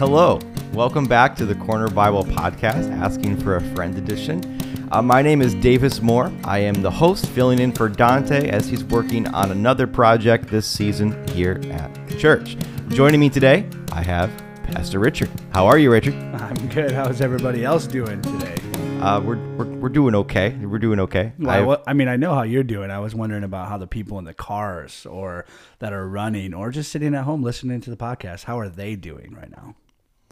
Hello, 0.00 0.38
welcome 0.72 1.04
back 1.04 1.36
to 1.36 1.44
the 1.44 1.54
Corner 1.54 1.86
Bible 1.86 2.24
Podcast, 2.24 2.90
Asking 2.90 3.36
for 3.36 3.56
a 3.56 3.60
Friend 3.74 3.94
edition. 3.98 4.88
Uh, 4.90 5.02
my 5.02 5.20
name 5.20 5.42
is 5.42 5.54
Davis 5.56 6.00
Moore. 6.00 6.32
I 6.42 6.60
am 6.60 6.80
the 6.80 6.90
host, 6.90 7.26
filling 7.26 7.58
in 7.58 7.70
for 7.70 7.90
Dante 7.90 8.48
as 8.48 8.66
he's 8.66 8.82
working 8.82 9.26
on 9.34 9.50
another 9.50 9.86
project 9.86 10.48
this 10.48 10.66
season 10.66 11.28
here 11.28 11.60
at 11.70 12.08
the 12.08 12.16
church. 12.16 12.56
Joining 12.88 13.20
me 13.20 13.28
today, 13.28 13.68
I 13.92 14.02
have 14.02 14.30
Pastor 14.62 15.00
Richard. 15.00 15.28
How 15.52 15.66
are 15.66 15.76
you, 15.76 15.92
Richard? 15.92 16.14
I'm 16.14 16.68
good. 16.68 16.92
How's 16.92 17.20
everybody 17.20 17.62
else 17.62 17.86
doing 17.86 18.22
today? 18.22 18.56
Uh, 19.02 19.20
we're, 19.20 19.36
we're, 19.56 19.66
we're 19.66 19.88
doing 19.90 20.14
okay. 20.14 20.56
We're 20.62 20.78
doing 20.78 21.00
okay. 21.00 21.34
Well, 21.38 21.66
well, 21.66 21.82
I 21.86 21.92
mean, 21.92 22.08
I 22.08 22.16
know 22.16 22.34
how 22.34 22.44
you're 22.44 22.62
doing. 22.62 22.90
I 22.90 23.00
was 23.00 23.14
wondering 23.14 23.44
about 23.44 23.68
how 23.68 23.76
the 23.76 23.86
people 23.86 24.18
in 24.18 24.24
the 24.24 24.32
cars 24.32 25.04
or 25.04 25.44
that 25.78 25.92
are 25.92 26.08
running 26.08 26.54
or 26.54 26.70
just 26.70 26.90
sitting 26.90 27.14
at 27.14 27.24
home 27.24 27.42
listening 27.42 27.82
to 27.82 27.90
the 27.90 27.98
podcast, 27.98 28.44
how 28.44 28.58
are 28.58 28.70
they 28.70 28.96
doing 28.96 29.36
right 29.38 29.50
now? 29.50 29.74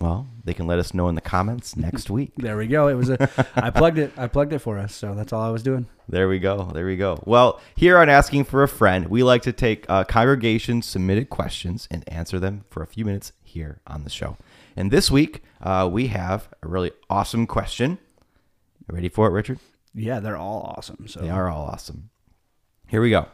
Well, 0.01 0.27
they 0.45 0.55
can 0.55 0.67
let 0.67 0.79
us 0.79 0.95
know 0.95 1.09
in 1.09 1.15
the 1.15 1.21
comments 1.21 1.77
next 1.77 2.09
week. 2.19 2.33
There 2.37 2.57
we 2.57 2.67
go. 2.67 2.89
It 2.89 2.95
was 2.95 3.11
a 3.11 3.49
I 3.57 3.71
plugged 3.71 3.99
it. 3.99 4.13
I 4.17 4.27
plugged 4.29 4.53
it 4.53 4.61
for 4.61 4.79
us. 4.79 4.95
So 4.95 5.15
that's 5.15 5.33
all 5.33 5.43
I 5.43 5.51
was 5.51 5.63
doing. 5.63 5.87
There 6.09 6.29
we 6.29 6.39
go. 6.39 6.71
There 6.73 6.87
we 6.87 6.97
go. 6.97 7.21
Well, 7.27 7.61
here 7.77 7.99
on 7.99 8.09
Asking 8.09 8.45
for 8.45 8.63
a 8.63 8.69
Friend, 8.69 9.09
we 9.09 9.23
like 9.23 9.43
to 9.43 9.53
take 9.53 9.85
uh, 9.89 10.05
congregation 10.05 10.83
submitted 10.83 11.29
questions 11.31 11.89
and 11.91 12.09
answer 12.09 12.39
them 12.39 12.65
for 12.71 12.83
a 12.83 12.87
few 12.87 13.05
minutes 13.05 13.33
here 13.43 13.81
on 13.87 14.05
the 14.05 14.11
show. 14.11 14.37
And 14.77 14.91
this 14.91 15.11
week, 15.11 15.43
uh, 15.61 15.89
we 15.91 16.07
have 16.09 16.49
a 16.63 16.69
really 16.69 16.93
awesome 17.11 17.47
question. 17.47 17.99
Ready 18.87 19.09
for 19.09 19.27
it, 19.27 19.33
Richard? 19.33 19.59
Yeah, 19.95 20.21
they're 20.21 20.37
all 20.37 20.75
awesome. 20.77 21.09
So 21.09 21.21
They 21.21 21.29
are 21.29 21.49
all 21.49 21.67
awesome. 21.67 22.11
Here 22.87 23.03
we 23.03 23.11
go. 23.11 23.27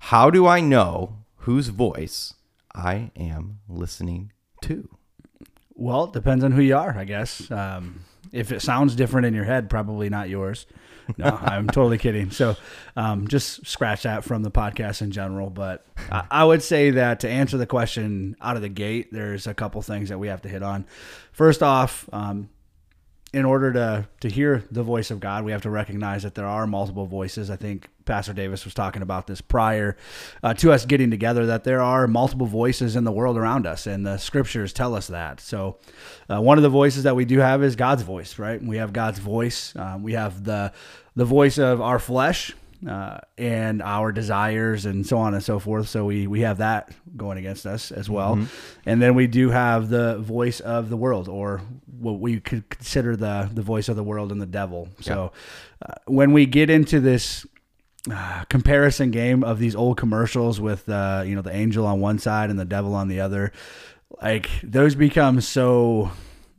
How 0.00 0.30
do 0.30 0.46
I 0.46 0.60
know 0.60 1.18
whose 1.44 1.68
voice 1.68 2.34
I 2.74 3.10
am 3.14 3.58
listening 3.68 4.32
to? 4.62 4.88
Well, 5.80 6.04
it 6.04 6.12
depends 6.12 6.44
on 6.44 6.52
who 6.52 6.60
you 6.60 6.76
are, 6.76 6.94
I 6.96 7.04
guess. 7.04 7.50
Um, 7.50 8.00
if 8.32 8.52
it 8.52 8.60
sounds 8.60 8.94
different 8.94 9.26
in 9.26 9.32
your 9.32 9.44
head, 9.44 9.70
probably 9.70 10.10
not 10.10 10.28
yours. 10.28 10.66
No, 11.16 11.24
I'm 11.42 11.68
totally 11.68 11.96
kidding. 11.96 12.30
So 12.30 12.54
um, 12.96 13.28
just 13.28 13.66
scratch 13.66 14.02
that 14.02 14.22
from 14.22 14.42
the 14.42 14.50
podcast 14.50 15.00
in 15.00 15.10
general. 15.10 15.48
But 15.48 15.86
I, 16.12 16.26
I 16.30 16.44
would 16.44 16.62
say 16.62 16.90
that 16.90 17.20
to 17.20 17.30
answer 17.30 17.56
the 17.56 17.66
question 17.66 18.36
out 18.42 18.56
of 18.56 18.62
the 18.62 18.68
gate, 18.68 19.10
there's 19.10 19.46
a 19.46 19.54
couple 19.54 19.80
things 19.80 20.10
that 20.10 20.18
we 20.18 20.28
have 20.28 20.42
to 20.42 20.50
hit 20.50 20.62
on. 20.62 20.84
First 21.32 21.62
off, 21.62 22.06
um, 22.12 22.50
in 23.32 23.44
order 23.44 23.72
to 23.72 24.08
to 24.20 24.28
hear 24.28 24.64
the 24.70 24.82
voice 24.82 25.10
of 25.10 25.20
God, 25.20 25.44
we 25.44 25.52
have 25.52 25.62
to 25.62 25.70
recognize 25.70 26.24
that 26.24 26.34
there 26.34 26.46
are 26.46 26.66
multiple 26.66 27.06
voices. 27.06 27.50
I 27.50 27.56
think 27.56 27.88
Pastor 28.04 28.32
Davis 28.32 28.64
was 28.64 28.74
talking 28.74 29.02
about 29.02 29.26
this 29.26 29.40
prior 29.40 29.96
uh, 30.42 30.54
to 30.54 30.72
us 30.72 30.84
getting 30.84 31.10
together. 31.10 31.46
That 31.46 31.64
there 31.64 31.80
are 31.80 32.08
multiple 32.08 32.46
voices 32.46 32.96
in 32.96 33.04
the 33.04 33.12
world 33.12 33.36
around 33.36 33.66
us, 33.66 33.86
and 33.86 34.04
the 34.04 34.18
scriptures 34.18 34.72
tell 34.72 34.94
us 34.94 35.06
that. 35.08 35.40
So, 35.40 35.78
uh, 36.28 36.40
one 36.40 36.58
of 36.58 36.62
the 36.62 36.68
voices 36.68 37.04
that 37.04 37.14
we 37.14 37.24
do 37.24 37.38
have 37.38 37.62
is 37.62 37.76
God's 37.76 38.02
voice. 38.02 38.38
Right? 38.38 38.60
We 38.60 38.78
have 38.78 38.92
God's 38.92 39.20
voice. 39.20 39.74
Um, 39.76 40.02
we 40.02 40.14
have 40.14 40.42
the 40.44 40.72
the 41.14 41.24
voice 41.24 41.58
of 41.58 41.80
our 41.80 41.98
flesh. 41.98 42.54
Uh, 42.88 43.18
and 43.36 43.82
our 43.82 44.10
desires 44.10 44.86
and 44.86 45.06
so 45.06 45.18
on 45.18 45.34
and 45.34 45.42
so 45.42 45.58
forth. 45.58 45.88
So 45.88 46.06
we 46.06 46.26
we 46.26 46.40
have 46.40 46.58
that 46.58 46.90
going 47.14 47.36
against 47.36 47.66
us 47.66 47.92
as 47.92 48.08
well, 48.08 48.36
and 48.86 49.02
then 49.02 49.14
we 49.14 49.26
do 49.26 49.50
have 49.50 49.90
the 49.90 50.18
voice 50.18 50.60
of 50.60 50.88
the 50.88 50.96
world, 50.96 51.28
or 51.28 51.60
what 51.98 52.20
we 52.20 52.40
could 52.40 52.70
consider 52.70 53.16
the 53.16 53.50
the 53.52 53.60
voice 53.60 53.90
of 53.90 53.96
the 53.96 54.02
world 54.02 54.32
and 54.32 54.40
the 54.40 54.46
devil. 54.46 54.88
So 55.00 55.32
uh, 55.84 55.92
when 56.06 56.32
we 56.32 56.46
get 56.46 56.70
into 56.70 57.00
this 57.00 57.46
uh, 58.10 58.44
comparison 58.48 59.10
game 59.10 59.44
of 59.44 59.58
these 59.58 59.76
old 59.76 59.98
commercials 59.98 60.58
with 60.58 60.88
uh, 60.88 61.22
you 61.26 61.34
know 61.34 61.42
the 61.42 61.54
angel 61.54 61.84
on 61.86 62.00
one 62.00 62.18
side 62.18 62.48
and 62.48 62.58
the 62.58 62.64
devil 62.64 62.94
on 62.94 63.08
the 63.08 63.20
other, 63.20 63.52
like 64.22 64.48
those 64.62 64.94
become 64.94 65.42
so 65.42 66.10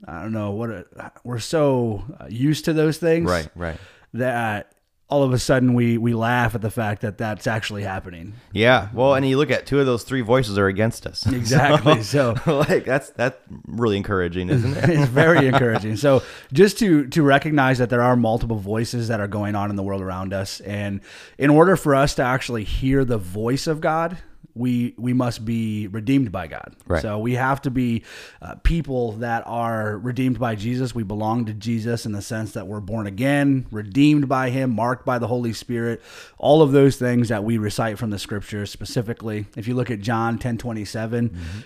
I 0.08 0.22
don't 0.22 0.34
know 0.34 0.52
what 0.52 0.70
it, 0.70 0.88
we're 1.24 1.40
so 1.40 2.04
uh, 2.20 2.28
used 2.30 2.66
to 2.66 2.74
those 2.74 3.00
things, 3.00 3.28
Right, 3.30 3.50
right. 3.56 3.78
That 4.14 4.74
all 5.12 5.24
of 5.24 5.34
a 5.34 5.38
sudden 5.38 5.74
we 5.74 5.98
we 5.98 6.14
laugh 6.14 6.56
at 6.56 6.62
the 6.62 6.72
fact 6.72 7.02
that 7.02 7.18
that's 7.18 7.46
actually 7.46 7.84
happening. 7.84 8.34
Yeah. 8.54 8.88
Well, 8.94 9.14
and 9.14 9.28
you 9.28 9.38
look 9.38 9.52
at 9.52 9.66
two 9.66 9.80
of 9.80 9.86
those 9.86 10.04
three 10.04 10.22
voices 10.22 10.58
are 10.58 10.68
against 10.68 11.06
us. 11.06 11.28
Exactly. 11.42 12.04
So 12.04 12.36
like 12.46 12.86
that's 12.86 13.10
that's 13.10 13.38
really 13.68 13.98
encouraging, 13.98 14.50
isn't 14.50 14.78
it? 14.78 14.90
it's 14.90 15.10
very 15.10 15.48
encouraging. 15.48 15.98
So 15.98 16.24
just 16.54 16.78
to 16.80 17.08
to 17.08 17.24
recognize 17.24 17.80
that 17.80 17.90
there 17.90 18.02
are 18.02 18.16
multiple 18.16 18.58
voices 18.58 19.10
that 19.10 19.20
are 19.20 19.28
going 19.28 19.56
on 19.56 19.70
in 19.70 19.76
the 19.76 19.84
world 19.84 20.02
around 20.02 20.34
us, 20.34 20.62
and 20.62 21.02
in 21.38 21.50
order 21.50 21.76
for 21.76 21.94
us 21.96 22.16
to 22.16 22.24
actually 22.24 22.64
hear 22.64 23.04
the 23.04 23.18
voice 23.18 23.68
of 23.68 23.82
God, 23.82 24.20
we 24.54 24.94
we 24.98 25.14
must 25.14 25.46
be 25.46 25.88
redeemed 25.88 26.32
by 26.32 26.48
God. 26.48 26.76
Right. 26.86 27.02
So 27.02 27.20
we 27.20 27.36
have 27.36 27.62
to 27.64 27.72
be 27.72 28.04
uh, 28.42 28.56
people 28.64 29.14
that 29.14 29.44
are 29.46 29.98
redeemed 29.98 30.40
by 30.40 30.56
Jesus. 30.56 30.94
We 30.94 31.04
belong 31.04 31.46
to 31.46 31.54
Jesus 31.54 32.06
in 32.06 32.12
the 32.12 32.22
sense 32.22 32.52
that 32.54 32.68
we're 32.68 32.80
born 32.80 33.08
again, 33.08 33.68
redeemed 33.72 34.28
by 34.28 34.50
Him, 34.50 34.72
marked 34.76 35.06
by 35.06 35.20
the 35.20 35.28
Holy 35.28 35.54
Spirit. 35.54 36.02
All 36.38 36.62
of 36.62 36.72
those 36.72 36.98
things 36.98 37.30
that 37.30 37.44
we 37.44 37.58
recite 37.58 37.98
from 37.98 38.10
the 38.10 38.20
Scriptures. 38.20 38.72
Specifically, 38.72 39.46
if 39.56 39.68
you 39.68 39.76
look 39.76 39.92
at 39.92 40.02
John 40.02 40.38
ten 40.38 40.58
twenty 40.58 40.82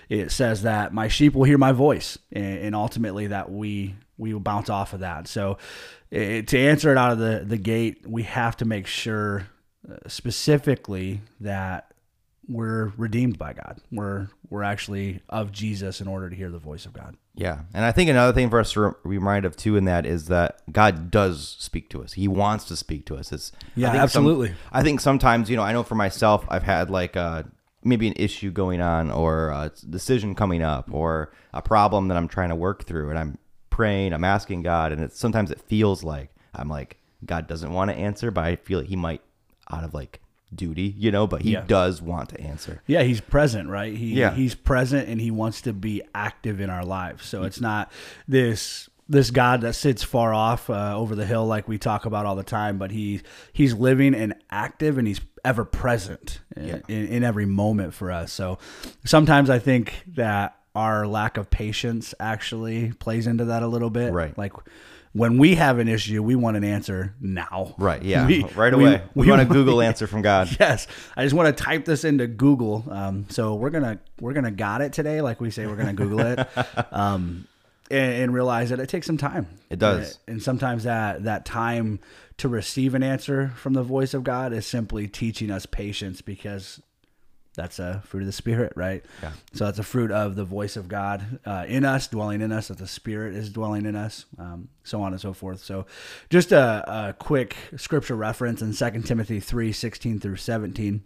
it 0.08 0.30
says 0.30 0.62
that 0.62 0.92
my 0.92 1.08
sheep 1.08 1.34
will 1.34 1.44
hear 1.44 1.58
my 1.58 1.72
voice, 1.72 2.18
and, 2.32 2.58
and 2.58 2.74
ultimately 2.74 3.26
that 3.28 3.50
we 3.50 3.94
we 4.18 4.32
will 4.32 4.40
bounce 4.40 4.70
off 4.70 4.92
of 4.92 5.00
that. 5.00 5.28
So 5.28 5.58
eh, 6.12 6.42
to 6.42 6.58
answer 6.58 6.90
it 6.92 6.98
out 6.98 7.12
of 7.12 7.18
the 7.18 7.44
the 7.46 7.58
gate, 7.58 8.06
we 8.06 8.22
have 8.24 8.56
to 8.58 8.64
make 8.64 8.86
sure 8.86 9.48
uh, 9.90 9.96
specifically 10.06 11.20
that 11.40 11.92
we're 12.48 12.92
redeemed 12.96 13.38
by 13.38 13.52
God. 13.52 13.80
We're 13.90 14.28
we're 14.50 14.62
actually 14.62 15.20
of 15.28 15.50
Jesus 15.52 16.00
in 16.00 16.06
order 16.08 16.30
to 16.30 16.36
hear 16.36 16.50
the 16.50 16.58
voice 16.58 16.86
of 16.86 16.92
God. 16.92 17.16
Yeah, 17.34 17.60
and 17.74 17.84
I 17.84 17.92
think 17.92 18.08
another 18.08 18.32
thing 18.32 18.48
for 18.50 18.60
us 18.60 18.72
to 18.72 18.94
remind 19.04 19.44
of 19.44 19.56
too 19.56 19.76
in 19.76 19.84
that 19.86 20.06
is 20.06 20.28
that 20.28 20.60
God 20.72 21.10
does 21.10 21.56
speak 21.58 21.90
to 21.90 22.02
us. 22.02 22.12
He 22.14 22.28
wants 22.28 22.64
to 22.66 22.76
speak 22.76 23.04
to 23.06 23.16
us. 23.16 23.32
It's 23.32 23.52
Yeah, 23.74 23.88
I 23.88 23.90
think 23.92 23.98
some- 24.10 24.22
absolutely. 24.24 24.54
I 24.72 24.82
think 24.82 25.00
sometimes 25.00 25.50
you 25.50 25.56
know 25.56 25.62
I 25.62 25.72
know 25.72 25.82
for 25.82 25.96
myself 25.96 26.44
I've 26.48 26.62
had 26.62 26.88
like 26.90 27.16
uh 27.16 27.42
maybe 27.84 28.06
an 28.08 28.14
issue 28.16 28.50
going 28.50 28.80
on 28.80 29.10
or 29.10 29.50
a 29.50 29.70
decision 29.90 30.34
coming 30.34 30.62
up 30.62 30.88
or 30.92 31.32
a 31.54 31.62
problem 31.62 32.08
that 32.08 32.16
I'm 32.16 32.26
trying 32.28 32.48
to 32.48 32.56
work 32.56 32.84
through 32.84 33.10
and 33.10 33.18
I'm 33.18 33.38
praying, 33.70 34.12
I'm 34.12 34.24
asking 34.24 34.62
God, 34.62 34.90
and 34.92 35.00
it's 35.02 35.18
sometimes 35.18 35.50
it 35.50 35.60
feels 35.60 36.02
like 36.02 36.30
I'm 36.54 36.68
like 36.68 36.96
God 37.24 37.46
doesn't 37.48 37.72
want 37.72 37.90
to 37.90 37.96
answer, 37.96 38.30
but 38.30 38.44
I 38.44 38.56
feel 38.56 38.78
like 38.80 38.88
He 38.88 38.96
might 38.96 39.20
out 39.70 39.82
of 39.84 39.92
like 39.94 40.20
duty, 40.56 40.94
you 40.98 41.10
know, 41.10 41.26
but 41.26 41.42
He 41.42 41.52
Yeah. 41.52 41.64
does 41.66 42.00
want 42.02 42.30
to 42.30 42.40
answer. 42.40 42.82
Yeah, 42.86 43.02
he's 43.02 43.20
present, 43.20 43.68
right? 43.68 43.94
He 43.94 44.14
Yeah. 44.14 44.34
he's 44.34 44.54
present 44.54 45.08
and 45.08 45.20
he 45.20 45.30
wants 45.30 45.60
to 45.62 45.72
be 45.72 46.02
active 46.14 46.60
in 46.60 46.70
our 46.70 46.84
lives. 46.84 47.26
So 47.26 47.42
it's 47.44 47.60
not 47.60 47.92
this 48.26 48.88
this 49.08 49.30
God 49.30 49.60
that 49.60 49.74
sits 49.74 50.02
far 50.02 50.34
off 50.34 50.68
uh, 50.68 50.96
over 50.96 51.14
the 51.14 51.24
hill 51.26 51.46
like 51.46 51.68
we 51.68 51.78
talk 51.78 52.06
about 52.06 52.26
all 52.26 52.34
the 52.34 52.42
time, 52.42 52.76
but 52.76 52.90
he 52.90 53.20
he's 53.52 53.72
living 53.72 54.14
and 54.14 54.34
active 54.50 54.98
and 54.98 55.06
he's 55.06 55.20
ever 55.44 55.64
present 55.64 56.40
in, 56.56 56.82
in, 56.88 57.06
in 57.06 57.22
every 57.22 57.46
moment 57.46 57.94
for 57.94 58.10
us. 58.10 58.32
So 58.32 58.58
sometimes 59.04 59.48
I 59.48 59.60
think 59.60 60.02
that 60.16 60.56
our 60.74 61.06
lack 61.06 61.36
of 61.36 61.50
patience 61.50 62.14
actually 62.18 62.92
plays 62.94 63.28
into 63.28 63.44
that 63.44 63.62
a 63.62 63.68
little 63.68 63.90
bit. 63.90 64.12
Right. 64.12 64.36
Like 64.36 64.52
when 65.16 65.38
we 65.38 65.54
have 65.54 65.78
an 65.78 65.88
issue, 65.88 66.22
we 66.22 66.34
want 66.34 66.56
an 66.56 66.64
answer 66.64 67.14
now. 67.20 67.74
Right, 67.78 68.02
yeah, 68.02 68.26
We- 68.26 68.44
right 68.54 68.72
away. 68.74 69.02
We, 69.14 69.22
we 69.22 69.30
want 69.30 69.40
a 69.42 69.46
Google 69.46 69.80
answer 69.88 70.06
from 70.06 70.20
God. 70.22 70.54
Yes, 70.60 70.86
I 71.16 71.22
just 71.24 71.34
want 71.34 71.56
to 71.56 71.64
type 71.64 71.84
this 71.86 72.04
into 72.04 72.26
Google. 72.26 72.84
Um, 72.90 73.26
so 73.30 73.54
we're 73.54 73.70
gonna 73.70 73.98
we're 74.20 74.34
gonna 74.34 74.50
got 74.50 74.82
it 74.82 74.92
today, 74.92 75.20
like 75.22 75.40
we 75.40 75.50
say 75.50 75.66
we're 75.66 75.76
gonna 75.76 75.94
Google 75.94 76.20
it, 76.20 76.48
um, 76.92 77.46
and, 77.90 78.12
and 78.24 78.34
realize 78.34 78.70
that 78.70 78.78
it 78.80 78.88
takes 78.88 79.06
some 79.06 79.16
time. 79.16 79.46
It 79.70 79.78
does. 79.78 80.18
and 80.28 80.42
sometimes 80.42 80.84
that 80.84 81.24
that 81.24 81.44
time 81.46 81.98
to 82.38 82.48
receive 82.48 82.94
an 82.94 83.02
answer 83.02 83.52
from 83.56 83.72
the 83.72 83.82
voice 83.82 84.12
of 84.12 84.22
God 84.22 84.52
is 84.52 84.66
simply 84.66 85.08
teaching 85.08 85.50
us 85.50 85.64
patience 85.64 86.20
because 86.20 86.82
that's 87.56 87.78
a 87.78 88.02
fruit 88.06 88.20
of 88.20 88.26
the 88.26 88.32
spirit, 88.32 88.72
right? 88.76 89.02
Yeah. 89.22 89.32
So 89.54 89.64
that's 89.64 89.78
a 89.78 89.82
fruit 89.82 90.10
of 90.10 90.36
the 90.36 90.44
voice 90.44 90.76
of 90.76 90.88
God 90.88 91.40
uh, 91.44 91.64
in 91.66 91.84
us, 91.84 92.06
dwelling 92.06 92.42
in 92.42 92.52
us, 92.52 92.68
that 92.68 92.78
the 92.78 92.86
Spirit 92.86 93.34
is 93.34 93.50
dwelling 93.50 93.86
in 93.86 93.96
us, 93.96 94.26
um, 94.38 94.68
so 94.84 95.02
on 95.02 95.12
and 95.12 95.20
so 95.20 95.32
forth. 95.32 95.60
So, 95.60 95.86
just 96.28 96.52
a, 96.52 97.08
a 97.08 97.12
quick 97.14 97.56
scripture 97.76 98.14
reference 98.14 98.60
in 98.62 98.74
2 98.74 99.02
Timothy 99.02 99.40
3 99.40 99.72
16 99.72 100.20
through 100.20 100.36
17. 100.36 101.02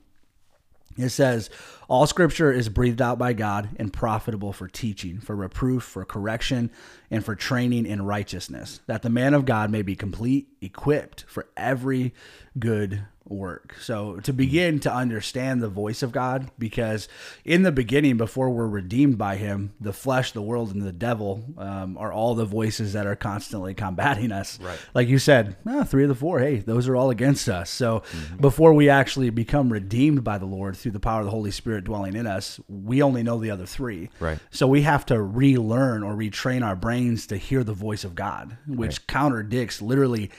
It 0.97 1.11
says, 1.11 1.51
All 1.91 2.07
scripture 2.07 2.53
is 2.53 2.69
breathed 2.69 3.03
out 3.03 3.19
by 3.19 3.33
God 3.33 3.71
and 3.75 3.93
profitable 3.93 4.53
for 4.53 4.69
teaching, 4.69 5.19
for 5.19 5.35
reproof, 5.35 5.83
for 5.83 6.05
correction, 6.05 6.71
and 7.11 7.25
for 7.25 7.35
training 7.35 7.85
in 7.85 8.03
righteousness, 8.03 8.79
that 8.87 9.03
the 9.03 9.11
man 9.11 9.35
of 9.35 9.45
God 9.45 9.73
may 9.73 9.83
be 9.83 9.97
complete, 9.97 10.47
equipped 10.61 11.25
for 11.27 11.49
every 11.57 12.15
good 12.57 13.03
work. 13.27 13.77
So 13.81 14.17
to 14.21 14.33
begin 14.33 14.81
to 14.81 14.93
understand 14.93 15.63
the 15.63 15.69
voice 15.69 16.03
of 16.03 16.11
God, 16.11 16.51
because 16.59 17.09
in 17.45 17.63
the 17.63 17.73
beginning, 17.73 18.17
before 18.17 18.51
we're 18.51 18.67
redeemed 18.67 19.19
by 19.19 19.37
Him, 19.37 19.73
the 19.81 19.93
flesh, 19.93 20.33
the 20.33 20.43
world, 20.43 20.73
and 20.73 20.83
the 20.83 20.93
devil 20.93 21.45
um, 21.57 21.97
are 21.97 22.13
all 22.13 22.35
the 22.35 22.45
voices 22.45 22.93
that 22.95 23.07
are 23.07 23.17
constantly 23.17 23.73
combating 23.73 24.33
us. 24.33 24.59
Right. 24.61 24.79
Like 24.95 25.09
you 25.09 25.19
said, 25.19 25.57
ah, 25.67 25.85
three 25.85 26.03
of 26.03 26.09
the 26.09 26.15
four, 26.15 26.41
hey, 26.41 26.57
those 26.57 26.89
are 26.89 26.97
all 26.97 27.11
against 27.11 27.49
us. 27.49 27.71
So 27.71 28.03
before 28.41 28.75
we 28.75 28.89
actually 28.89 29.31
become 29.31 29.73
redeemed 29.73 30.25
by 30.25 30.39
the 30.39 30.47
Lord 30.47 30.77
through 30.77 30.93
the 30.93 31.01
power 31.01 31.21
of 31.21 31.27
the 31.27 31.31
Holy 31.31 31.53
Spirit 31.53 31.80
dwelling 31.81 32.15
in 32.15 32.27
us, 32.27 32.61
we 32.69 33.03
only 33.03 33.23
know 33.23 33.39
the 33.39 33.51
other 33.51 33.67
three. 33.67 34.11
Right. 34.21 34.39
So 34.51 34.67
we 34.67 34.83
have 34.83 35.07
to 35.07 35.21
relearn 35.21 36.03
or 36.03 36.15
retrain 36.15 36.65
our 36.65 36.77
brains 36.77 37.27
to 37.29 37.37
hear 37.37 37.65
the 37.65 37.73
voice 37.73 38.05
of 38.05 38.15
God, 38.15 38.57
which 38.67 39.07
contradicts 39.07 39.83
literally 39.83 40.31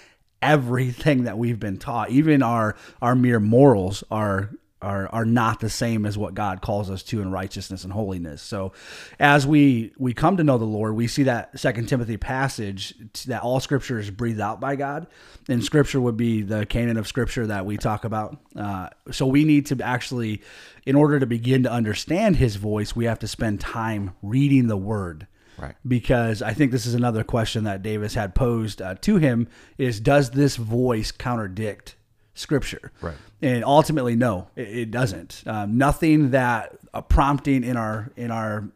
everything 0.41 1.23
that 1.25 1.37
we've 1.37 1.59
been 1.59 1.77
taught. 1.77 2.09
Even 2.09 2.41
our 2.41 2.75
our 3.01 3.15
mere 3.15 3.39
morals 3.39 4.03
are 4.09 4.51
are 4.81 5.07
are 5.09 5.25
not 5.25 5.59
the 5.59 5.69
same 5.69 6.05
as 6.05 6.17
what 6.17 6.33
God 6.33 6.61
calls 6.61 6.89
us 6.89 7.03
to 7.03 7.21
in 7.21 7.31
righteousness 7.31 7.83
and 7.83 7.93
holiness. 7.93 8.41
So 8.41 8.73
as 9.19 9.45
we 9.45 9.93
we 9.97 10.13
come 10.13 10.37
to 10.37 10.43
know 10.43 10.57
the 10.57 10.65
Lord, 10.65 10.95
we 10.95 11.07
see 11.07 11.23
that 11.23 11.59
second 11.59 11.87
Timothy 11.87 12.17
passage 12.17 12.93
that 13.25 13.43
all 13.43 13.59
scripture 13.59 13.99
is 13.99 14.09
breathed 14.09 14.41
out 14.41 14.59
by 14.59 14.75
God. 14.75 15.07
And 15.47 15.63
scripture 15.63 15.99
would 16.01 16.17
be 16.17 16.41
the 16.41 16.65
canon 16.65 16.97
of 16.97 17.07
scripture 17.07 17.47
that 17.47 17.65
we 17.65 17.77
talk 17.77 18.05
about. 18.05 18.37
Uh, 18.55 18.89
so 19.11 19.25
we 19.25 19.43
need 19.43 19.65
to 19.67 19.81
actually 19.83 20.41
in 20.85 20.95
order 20.95 21.19
to 21.19 21.25
begin 21.25 21.63
to 21.63 21.71
understand 21.71 22.37
his 22.37 22.55
voice, 22.55 22.95
we 22.95 23.05
have 23.05 23.19
to 23.19 23.27
spend 23.27 23.59
time 23.59 24.15
reading 24.21 24.67
the 24.67 24.77
word 24.77 25.27
Right. 25.57 25.75
because 25.87 26.41
I 26.41 26.53
think 26.53 26.71
this 26.71 26.87
is 26.87 26.95
another 26.95 27.23
question 27.23 27.65
that 27.65 27.83
Davis 27.83 28.15
had 28.15 28.33
posed 28.33 28.81
uh, 28.81 28.95
to 29.01 29.17
him 29.17 29.47
is 29.77 29.99
does 29.99 30.31
this 30.31 30.55
voice 30.55 31.11
contradict 31.11 31.95
scripture. 32.33 32.91
Right. 33.01 33.15
and 33.41 33.63
ultimately 33.63 34.15
no 34.15 34.47
it, 34.55 34.67
it 34.67 34.91
doesn't. 34.91 35.43
Um, 35.45 35.77
nothing 35.77 36.31
that 36.31 36.77
a 36.93 37.01
prompting 37.01 37.63
in 37.63 37.77
our 37.77 38.11
in 38.15 38.31
our 38.31 38.69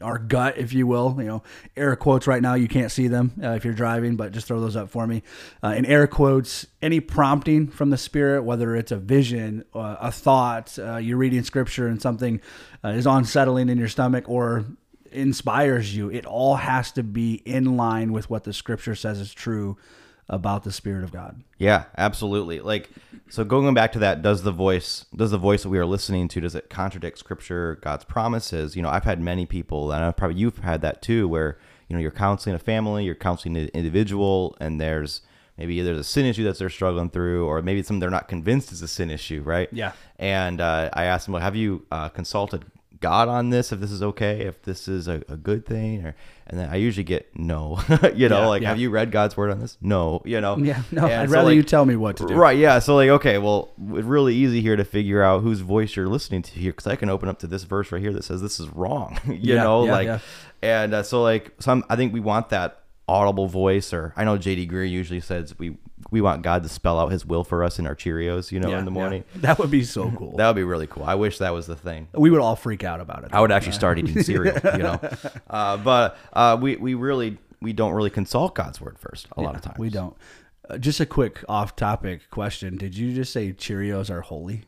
our 0.00 0.18
gut 0.18 0.58
if 0.58 0.72
you 0.72 0.84
will 0.84 1.14
you 1.18 1.26
know 1.26 1.44
air 1.76 1.94
quotes 1.94 2.26
right 2.26 2.42
now 2.42 2.54
you 2.54 2.66
can't 2.66 2.90
see 2.90 3.06
them 3.06 3.30
uh, 3.42 3.50
if 3.50 3.64
you're 3.64 3.72
driving 3.72 4.16
but 4.16 4.32
just 4.32 4.48
throw 4.48 4.60
those 4.60 4.76
up 4.76 4.88
for 4.90 5.06
me. 5.06 5.22
Uh, 5.62 5.68
in 5.68 5.86
air 5.86 6.06
quotes 6.06 6.66
any 6.80 6.98
prompting 7.00 7.68
from 7.68 7.90
the 7.90 7.98
spirit 7.98 8.42
whether 8.42 8.74
it's 8.74 8.90
a 8.90 8.96
vision 8.96 9.64
uh, 9.74 9.96
a 10.00 10.10
thought 10.10 10.76
uh, 10.78 10.96
you're 10.96 11.18
reading 11.18 11.42
scripture 11.44 11.86
and 11.86 12.02
something 12.02 12.40
uh, 12.84 12.88
is 12.88 13.06
unsettling 13.06 13.68
in 13.68 13.78
your 13.78 13.88
stomach 13.88 14.24
or 14.28 14.64
inspires 15.12 15.94
you, 15.94 16.10
it 16.10 16.26
all 16.26 16.56
has 16.56 16.92
to 16.92 17.02
be 17.02 17.34
in 17.44 17.76
line 17.76 18.12
with 18.12 18.30
what 18.30 18.44
the 18.44 18.52
scripture 18.52 18.94
says 18.94 19.20
is 19.20 19.32
true 19.32 19.76
about 20.28 20.64
the 20.64 20.72
Spirit 20.72 21.04
of 21.04 21.12
God. 21.12 21.42
Yeah, 21.58 21.84
absolutely. 21.96 22.60
Like 22.60 22.90
so 23.28 23.44
going 23.44 23.72
back 23.74 23.92
to 23.92 23.98
that, 24.00 24.22
does 24.22 24.42
the 24.42 24.52
voice 24.52 25.06
does 25.14 25.30
the 25.30 25.38
voice 25.38 25.62
that 25.62 25.68
we 25.68 25.78
are 25.78 25.86
listening 25.86 26.28
to, 26.28 26.40
does 26.40 26.54
it 26.54 26.70
contradict 26.70 27.18
scripture, 27.18 27.78
God's 27.82 28.04
promises? 28.04 28.76
You 28.76 28.82
know, 28.82 28.88
I've 28.88 29.04
had 29.04 29.20
many 29.20 29.46
people, 29.46 29.90
and 29.92 30.04
I 30.04 30.08
know 30.08 30.12
probably 30.12 30.38
you've 30.38 30.58
had 30.58 30.82
that 30.82 31.02
too, 31.02 31.28
where, 31.28 31.58
you 31.88 31.96
know, 31.96 32.00
you're 32.00 32.10
counseling 32.10 32.54
a 32.54 32.58
family, 32.58 33.04
you're 33.04 33.14
counseling 33.14 33.56
an 33.56 33.68
individual, 33.74 34.56
and 34.60 34.80
there's 34.80 35.22
maybe 35.58 35.80
there's 35.82 35.98
a 35.98 36.04
sin 36.04 36.26
issue 36.26 36.44
that 36.44 36.58
they're 36.58 36.70
struggling 36.70 37.10
through, 37.10 37.46
or 37.46 37.62
maybe 37.62 37.80
it's 37.80 37.88
something 37.88 38.00
they're 38.00 38.10
not 38.10 38.28
convinced 38.28 38.72
is 38.72 38.82
a 38.82 38.88
sin 38.88 39.10
issue, 39.10 39.42
right? 39.42 39.68
Yeah. 39.72 39.92
And 40.18 40.60
uh, 40.60 40.90
I 40.92 41.04
asked 41.04 41.26
them, 41.26 41.34
well, 41.34 41.42
have 41.42 41.56
you 41.56 41.86
uh, 41.90 42.08
consulted 42.08 42.64
God 43.02 43.28
on 43.28 43.50
this? 43.50 43.70
If 43.72 43.80
this 43.80 43.90
is 43.90 44.02
okay, 44.02 44.40
if 44.46 44.62
this 44.62 44.88
is 44.88 45.06
a, 45.08 45.22
a 45.28 45.36
good 45.36 45.66
thing, 45.66 46.06
or 46.06 46.14
and 46.46 46.58
then 46.58 46.70
I 46.70 46.76
usually 46.76 47.04
get 47.04 47.28
no. 47.38 47.78
you 48.14 48.28
know, 48.28 48.40
Yeah, 48.42 48.46
like 48.46 48.62
yeah. 48.62 48.68
have 48.70 48.78
you 48.78 48.88
read 48.90 49.10
God's 49.10 49.36
word 49.36 49.50
on 49.50 49.60
this? 49.60 49.76
No. 49.82 50.22
You 50.24 50.40
know. 50.40 50.56
Yeah, 50.56 50.82
no, 50.90 51.04
And 51.04 51.12
I'd 51.22 51.28
so, 51.28 51.34
rather 51.34 51.48
like, 51.50 51.56
you 51.56 51.62
tell 51.62 51.84
me 51.84 51.96
what 51.96 52.16
to 52.18 52.26
do. 52.26 52.34
Right, 52.34 52.56
yeah. 52.56 52.78
So 52.78 52.94
like, 52.96 53.10
okay, 53.10 53.36
well, 53.38 53.72
it's 53.90 54.06
really 54.06 54.34
easy 54.34 54.60
here 54.62 54.76
to 54.76 54.84
figure 54.84 55.22
out 55.22 55.42
whose 55.42 55.60
voice 55.60 55.94
you're 55.96 56.08
listening 56.08 56.42
to 56.42 56.52
here, 56.58 56.72
because 56.72 56.86
I 56.86 56.96
can 56.96 57.10
open 57.10 57.28
up 57.28 57.38
to 57.40 57.46
this 57.46 57.64
verse 57.64 57.92
right 57.92 58.00
here 58.00 58.12
that 58.12 58.24
says 58.24 58.40
this 58.40 58.58
is 58.58 58.68
wrong. 58.70 59.18
you 59.26 59.54
Yeah, 59.54 59.62
know, 59.64 59.80
like, 59.82 60.20
and 60.62 60.94
uh, 60.94 61.02
so 61.02 61.22
like, 61.22 61.52
some 61.58 61.84
I 61.90 61.96
think 61.96 62.12
we 62.12 62.20
want 62.20 62.48
that 62.50 62.81
audible 63.08 63.46
voice, 63.48 63.92
or 63.92 64.12
I 64.16 64.24
know 64.24 64.38
JD 64.38 64.70
Greear 64.70 64.88
usually 64.88 65.20
says 65.20 65.58
we 65.58 65.76
we 66.10 66.20
want 66.20 66.42
God 66.42 66.62
to 66.64 66.68
spell 66.68 66.98
out 66.98 67.12
His 67.12 67.24
will 67.24 67.44
for 67.44 67.62
us 67.64 67.78
in 67.78 67.86
our 67.86 67.94
Cheerios, 67.94 68.50
you 68.52 68.58
know, 68.60 68.68
Yeah, 68.70 68.78
in 68.80 68.84
the 68.84 68.90
yeah. 68.90 68.94
morning. 68.94 69.24
That 69.36 69.58
would 69.58 69.70
be 69.70 69.84
so 69.84 70.10
cool. 70.16 70.36
That 70.36 70.46
would 70.48 70.56
be 70.56 70.64
really 70.64 70.86
cool. 70.86 71.04
I 71.04 71.14
wish 71.14 71.38
that 71.38 71.52
was 71.54 71.66
the 71.66 71.76
thing. 71.76 72.08
we 72.14 72.30
would 72.30 72.40
all 72.40 72.56
freak 72.56 72.84
out 72.84 73.00
about 73.00 73.24
it. 73.24 73.30
I 73.32 73.40
would 73.40 73.52
actually 73.52 73.72
start 73.72 73.98
eating 73.98 74.22
cereal, 74.22 74.56
you 74.76 74.82
know. 74.82 75.00
Uh, 75.48 75.76
but 75.76 76.16
uh, 76.32 76.56
we 76.60 76.76
we 76.76 76.94
really 76.94 77.38
we 77.60 77.72
don't 77.72 77.92
really 77.92 78.10
consult 78.10 78.54
God's 78.54 78.80
word 78.80 78.98
first 78.98 79.26
a 79.36 79.40
lot 79.42 79.54
of 79.54 79.62
times. 79.62 79.78
We 79.78 79.88
don't. 79.90 80.16
Uh, 80.68 80.78
just 80.78 81.00
a 81.00 81.06
quick 81.06 81.44
off-topic 81.48 82.30
question: 82.30 82.76
Did 82.76 82.96
you 82.96 83.12
just 83.14 83.32
say 83.32 83.52
Cheerios 83.52 84.10
are 84.10 84.20
holy? 84.22 84.62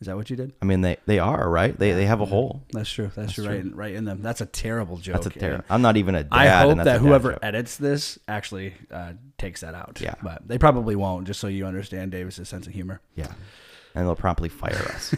Is 0.00 0.06
that 0.06 0.16
what 0.16 0.30
you 0.30 0.36
did? 0.36 0.52
I 0.62 0.64
mean, 0.64 0.80
they 0.80 0.96
they 1.06 1.18
are 1.18 1.50
right. 1.50 1.76
They 1.76 1.92
they 1.92 2.06
have 2.06 2.20
a 2.20 2.24
hole. 2.24 2.62
That's 2.72 2.90
true. 2.90 3.10
That's, 3.16 3.32
true. 3.32 3.48
Right, 3.48 3.56
in, 3.56 3.74
right 3.74 3.94
in 3.94 4.04
them. 4.04 4.22
That's 4.22 4.40
a 4.40 4.46
terrible 4.46 4.96
joke. 4.96 5.14
That's 5.14 5.26
a 5.34 5.38
terror. 5.38 5.64
I'm 5.68 5.82
not 5.82 5.96
even 5.96 6.14
a 6.14 6.22
dad. 6.22 6.32
I 6.32 6.46
hope 6.60 6.76
that's 6.76 6.84
that 6.84 7.00
whoever 7.00 7.32
joke. 7.32 7.40
edits 7.42 7.76
this 7.76 8.16
actually 8.28 8.74
uh, 8.92 9.14
takes 9.38 9.62
that 9.62 9.74
out. 9.74 9.98
Yeah. 10.00 10.14
but 10.22 10.46
they 10.46 10.56
probably 10.56 10.94
won't. 10.94 11.26
Just 11.26 11.40
so 11.40 11.48
you 11.48 11.66
understand 11.66 12.12
Davis's 12.12 12.48
sense 12.48 12.68
of 12.68 12.72
humor. 12.72 13.00
Yeah. 13.16 13.32
And 13.94 14.06
they'll 14.06 14.14
promptly 14.14 14.48
fire 14.48 14.92
us. 14.94 15.14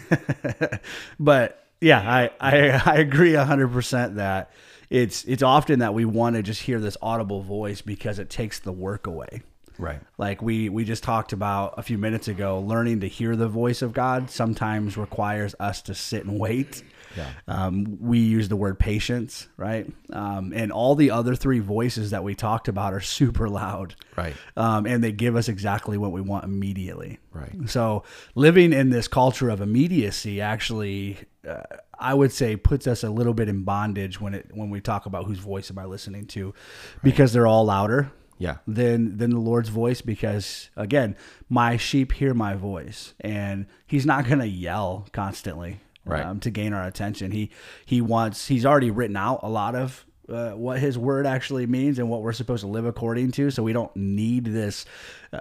but 1.20 1.66
yeah, 1.82 2.00
I 2.00 2.30
I, 2.40 2.82
I 2.86 2.94
agree 2.96 3.34
hundred 3.34 3.72
percent 3.72 4.16
that 4.16 4.50
it's 4.88 5.24
it's 5.24 5.42
often 5.42 5.80
that 5.80 5.92
we 5.92 6.06
want 6.06 6.36
to 6.36 6.42
just 6.42 6.62
hear 6.62 6.80
this 6.80 6.96
audible 7.02 7.42
voice 7.42 7.82
because 7.82 8.18
it 8.18 8.30
takes 8.30 8.58
the 8.58 8.72
work 8.72 9.06
away. 9.06 9.42
Right. 9.80 10.00
Like 10.18 10.42
we 10.42 10.68
we 10.68 10.84
just 10.84 11.02
talked 11.02 11.32
about 11.32 11.74
a 11.76 11.82
few 11.82 11.98
minutes 11.98 12.28
ago, 12.28 12.60
learning 12.60 13.00
to 13.00 13.08
hear 13.08 13.34
the 13.36 13.48
voice 13.48 13.82
of 13.82 13.92
God 13.92 14.30
sometimes 14.30 14.96
requires 14.96 15.54
us 15.58 15.82
to 15.82 15.94
sit 15.94 16.24
and 16.24 16.38
wait. 16.38 16.82
Yeah. 17.16 17.28
Um, 17.48 17.98
we 18.00 18.20
use 18.20 18.48
the 18.48 18.54
word 18.54 18.78
patience, 18.78 19.48
right? 19.56 19.90
Um, 20.12 20.52
and 20.54 20.70
all 20.70 20.94
the 20.94 21.10
other 21.10 21.34
three 21.34 21.58
voices 21.58 22.12
that 22.12 22.22
we 22.22 22.36
talked 22.36 22.68
about 22.68 22.94
are 22.94 23.00
super 23.00 23.48
loud, 23.48 23.96
Right. 24.16 24.36
um, 24.56 24.86
and 24.86 25.02
they 25.02 25.10
give 25.10 25.34
us 25.34 25.48
exactly 25.48 25.98
what 25.98 26.12
we 26.12 26.20
want 26.20 26.44
immediately. 26.44 27.18
Right. 27.32 27.50
So 27.68 28.04
living 28.36 28.72
in 28.72 28.90
this 28.90 29.08
culture 29.08 29.50
of 29.50 29.60
immediacy 29.60 30.40
actually, 30.40 31.18
uh, 31.48 31.62
I 31.98 32.14
would 32.14 32.30
say, 32.32 32.54
puts 32.54 32.86
us 32.86 33.02
a 33.02 33.10
little 33.10 33.34
bit 33.34 33.48
in 33.48 33.64
bondage 33.64 34.20
when 34.20 34.32
it 34.34 34.46
when 34.54 34.70
we 34.70 34.80
talk 34.80 35.06
about 35.06 35.24
whose 35.26 35.38
voice 35.40 35.68
am 35.68 35.80
I 35.80 35.86
listening 35.86 36.26
to, 36.26 36.54
because 37.02 37.32
they're 37.32 37.46
all 37.48 37.64
louder 37.64 38.12
Yeah. 38.40 38.56
than 38.66 39.18
than 39.18 39.30
the 39.30 39.38
Lord's 39.38 39.68
voice. 39.68 40.00
Because 40.00 40.70
again, 40.74 41.14
my 41.48 41.76
sheep 41.76 42.10
hear 42.12 42.34
my 42.34 42.54
voice, 42.54 43.14
and 43.20 43.66
He's 43.86 44.04
not 44.06 44.24
going 44.26 44.38
to 44.40 44.48
yell 44.48 45.06
constantly 45.12 45.78
Right. 46.04 46.24
um, 46.24 46.40
to 46.40 46.50
gain 46.50 46.72
our 46.72 46.84
attention. 46.86 47.30
He 47.30 47.50
he 47.86 48.00
wants. 48.00 48.48
He's 48.48 48.64
already 48.66 48.90
written 48.90 49.16
out 49.16 49.40
a 49.44 49.48
lot 49.48 49.76
of. 49.76 50.06
Uh, 50.30 50.52
what 50.52 50.78
his 50.78 50.96
word 50.96 51.26
actually 51.26 51.66
means 51.66 51.98
and 51.98 52.08
what 52.08 52.22
we're 52.22 52.32
supposed 52.32 52.60
to 52.60 52.66
live 52.68 52.84
according 52.86 53.32
to, 53.32 53.50
so 53.50 53.62
we 53.62 53.72
don't 53.72 53.94
need 53.96 54.44
this 54.44 54.86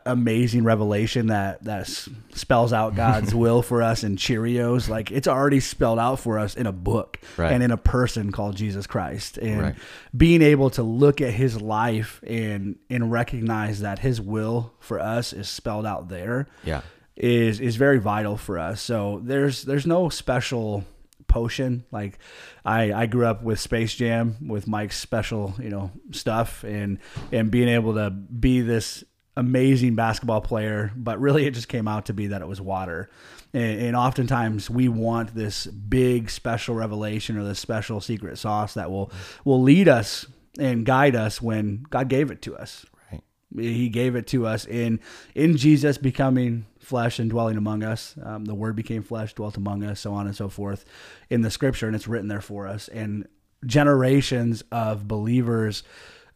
amazing 0.05 0.63
revelation 0.63 1.27
that 1.27 1.63
that 1.63 1.87
spells 2.33 2.73
out 2.73 2.95
God's 2.95 3.33
will 3.43 3.61
for 3.61 3.81
us 3.81 4.03
in 4.03 4.17
Cheerios. 4.17 4.87
Like 4.89 5.11
it's 5.11 5.27
already 5.27 5.59
spelled 5.59 5.99
out 5.99 6.19
for 6.19 6.37
us 6.39 6.55
in 6.55 6.65
a 6.67 6.71
book 6.71 7.19
Right. 7.37 7.51
and 7.51 7.63
in 7.63 7.71
a 7.71 7.77
person 7.77 8.31
called 8.31 8.55
Jesus 8.55 8.87
Christ. 8.87 9.37
And 9.37 9.61
Right. 9.61 9.75
being 10.15 10.41
able 10.41 10.69
to 10.71 10.83
look 10.83 11.21
at 11.21 11.33
his 11.33 11.59
life 11.61 12.21
and 12.25 12.75
and 12.89 13.11
recognize 13.11 13.81
that 13.81 13.99
his 13.99 14.19
will 14.21 14.73
for 14.79 14.99
us 14.99 15.33
is 15.33 15.47
spelled 15.49 15.85
out 15.85 16.09
there 16.09 16.47
Yeah. 16.63 16.81
is 17.15 17.59
is 17.59 17.75
very 17.75 17.99
vital 17.99 18.37
for 18.37 18.57
us. 18.59 18.81
So 18.81 19.21
there's 19.23 19.63
there's 19.63 19.87
no 19.87 20.09
special 20.09 20.83
potion. 21.29 21.85
Like 21.91 22.19
I 22.65 22.91
I 22.91 23.05
grew 23.05 23.25
up 23.25 23.43
with 23.43 23.59
Space 23.59 23.95
Jam 23.95 24.35
with 24.47 24.67
Mike's 24.67 24.97
special 24.97 25.53
you 25.59 25.69
know 25.69 25.91
stuff 26.11 26.63
and 26.63 26.99
and 27.31 27.49
being 27.49 27.69
able 27.69 27.93
to 27.93 28.09
be 28.09 28.61
this 28.61 29.03
amazing 29.37 29.95
basketball 29.95 30.41
player 30.41 30.91
but 30.97 31.17
really 31.17 31.45
it 31.45 31.51
just 31.51 31.69
came 31.69 31.87
out 31.87 32.07
to 32.07 32.13
be 32.13 32.27
that 32.27 32.41
it 32.41 32.47
was 32.47 32.59
water. 32.59 33.09
And, 33.53 33.81
and 33.81 33.95
oftentimes 33.95 34.69
we 34.69 34.89
want 34.89 35.33
this 35.33 35.65
big 35.65 36.29
special 36.29 36.75
revelation 36.75 37.37
or 37.37 37.43
this 37.43 37.59
special 37.59 38.01
secret 38.01 38.37
sauce 38.37 38.73
that 38.73 38.91
will 38.91 39.11
will 39.45 39.61
lead 39.61 39.87
us 39.87 40.25
and 40.59 40.85
guide 40.85 41.15
us 41.15 41.41
when 41.41 41.85
God 41.89 42.09
gave 42.09 42.31
it 42.31 42.41
to 42.43 42.57
us. 42.57 42.85
Right. 43.11 43.23
he 43.55 43.89
gave 43.89 44.15
it 44.15 44.27
to 44.27 44.45
us 44.45 44.65
in 44.65 44.99
in 45.33 45.57
Jesus 45.57 45.97
becoming 45.97 46.65
flesh 46.89 47.19
and 47.19 47.29
dwelling 47.29 47.55
among 47.55 47.83
us. 47.83 48.15
Um, 48.21 48.45
the 48.45 48.55
Word 48.55 48.75
became 48.75 49.03
flesh, 49.03 49.33
dwelt 49.33 49.55
among 49.55 49.83
us, 49.83 49.99
so 49.99 50.13
on 50.13 50.25
and 50.25 50.35
so 50.35 50.49
forth 50.49 50.83
in 51.29 51.41
the 51.41 51.51
Scripture, 51.51 51.85
and 51.85 51.95
it's 51.95 52.07
written 52.07 52.27
there 52.27 52.41
for 52.41 52.67
us. 52.67 52.87
And 52.87 53.27
generations 53.65 54.63
of 54.71 55.07
believers 55.07 55.83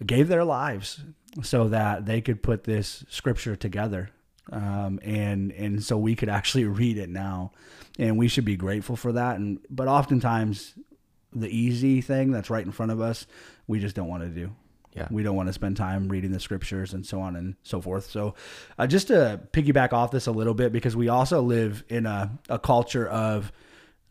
gave 0.06 0.28
their 0.28 0.44
lives 0.44 1.02
so 1.42 1.68
that 1.70 2.06
they 2.06 2.22
could 2.22 2.44
put 2.44 2.64
this 2.64 3.04
Scripture 3.10 3.56
together, 3.56 4.12
um, 4.52 5.00
and 5.04 5.52
and 5.52 5.84
so 5.84 5.98
we 5.98 6.16
could 6.16 6.30
actually 6.30 6.66
read 6.82 6.98
it 6.98 7.10
now, 7.10 7.52
and 7.98 8.18
we 8.18 8.28
should 8.28 8.46
be 8.46 8.56
grateful 8.56 8.96
for 8.96 9.12
that. 9.14 9.38
And 9.38 9.60
but 9.70 9.88
oftentimes, 9.88 10.76
the 11.34 11.50
easy 11.50 12.00
thing 12.02 12.32
that's 12.32 12.52
right 12.52 12.66
in 12.66 12.72
front 12.72 12.92
of 12.92 13.02
us, 13.02 13.26
we 13.66 13.80
just 13.80 13.96
don't 13.96 14.08
want 14.08 14.22
to 14.24 14.30
do. 14.30 14.52
Yeah. 14.96 15.08
We 15.10 15.24
don't 15.24 15.36
want 15.36 15.48
to 15.50 15.54
spend 15.54 15.76
time 15.78 16.08
reading 16.08 16.32
the 16.32 16.40
scriptures 16.40 16.94
and 16.94 17.06
so 17.06 17.20
on 17.20 17.36
and 17.36 17.56
so 17.64 17.82
forth. 17.82 18.10
So, 18.10 18.36
uh, 18.78 18.86
just 18.88 19.08
to 19.08 19.40
piggyback 19.52 19.92
off 19.94 20.12
this 20.12 20.28
a 20.28 20.32
little 20.32 20.54
bit, 20.54 20.72
because 20.72 20.96
we 20.96 21.10
also 21.10 21.42
live 21.42 21.84
in 21.90 22.06
a, 22.06 22.32
a 22.50 22.60
culture 22.60 23.08
of 23.08 23.52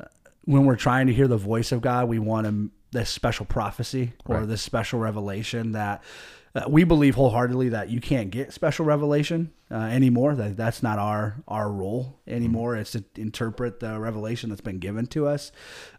uh, 0.00 0.06
when 0.44 0.64
we're 0.64 0.76
trying 0.76 1.06
to 1.06 1.12
hear 1.12 1.28
the 1.28 1.36
voice 1.36 1.70
of 1.72 1.80
God, 1.82 2.08
we 2.08 2.18
want 2.18 2.46
a, 2.46 2.68
this 2.90 3.10
special 3.10 3.46
prophecy 3.46 4.12
or 4.26 4.38
Right. 4.38 4.48
this 4.48 4.60
special 4.62 4.98
revelation 4.98 5.72
that 5.72 6.02
uh, 6.54 6.64
we 6.68 6.84
believe 6.84 7.14
wholeheartedly 7.14 7.70
that 7.70 7.88
you 7.88 8.00
can't 8.00 8.30
get 8.30 8.52
special 8.52 8.84
revelation 8.84 9.52
uh, 9.70 9.76
anymore. 9.76 10.34
That 10.34 10.56
that's 10.56 10.82
not 10.82 10.98
our 10.98 11.36
our 11.48 11.70
role 11.70 12.20
anymore. 12.26 12.76
It's 12.76 12.92
to 12.92 13.04
interpret 13.16 13.80
the 13.80 13.98
revelation 13.98 14.50
that's 14.50 14.60
been 14.60 14.78
given 14.78 15.06
to 15.08 15.26
us, 15.26 15.50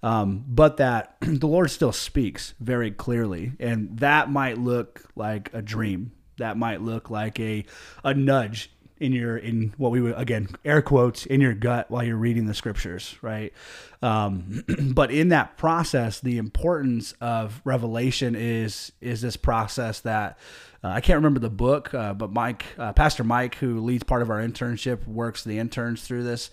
um, 0.04 0.44
but 0.48 0.78
that 0.78 1.18
the 1.22 1.48
Lord 1.48 1.72
still 1.72 1.92
speaks 1.92 2.54
very 2.60 2.92
clearly, 2.92 3.54
and 3.60 3.98
that 4.00 4.30
might 4.30 4.58
look 4.58 5.02
like 5.16 5.50
a 5.54 5.62
dream. 5.62 6.12
That 6.38 6.58
might 6.58 6.82
look 6.82 7.10
like 7.10 7.40
a 7.40 7.66
a 8.04 8.14
nudge 8.14 8.72
in 9.04 9.12
your 9.12 9.38
in 9.38 9.74
what 9.78 9.92
we 9.92 10.02
would 10.02 10.18
again 10.18 10.48
air 10.64 10.82
quotes 10.82 11.26
in 11.26 11.42
your 11.42 11.54
gut 11.54 11.92
while 11.92 12.04
you're 12.04 12.16
reading 12.16 12.46
the 12.46 12.54
scriptures 12.54 13.16
right 13.22 13.54
um, 14.02 14.64
but 14.94 15.12
in 15.12 15.30
that 15.30 15.58
process 15.58 16.20
the 16.20 16.38
importance 16.38 17.14
of 17.22 17.62
revelation 17.64 18.36
is 18.36 18.92
is 19.02 19.22
this 19.22 19.38
process 19.38 20.00
that 20.00 20.38
uh, 20.84 20.88
i 20.88 21.02
can't 21.02 21.18
remember 21.18 21.40
the 21.40 21.50
book 21.50 21.94
uh, 21.94 22.14
but 22.14 22.32
mike 22.32 22.66
uh, 22.78 22.94
pastor 22.94 23.24
mike 23.24 23.56
who 23.56 23.80
leads 23.80 24.04
part 24.04 24.22
of 24.22 24.30
our 24.30 24.40
internship 24.40 25.06
works 25.08 25.44
the 25.44 25.60
interns 25.60 26.04
through 26.04 26.24
this 26.24 26.50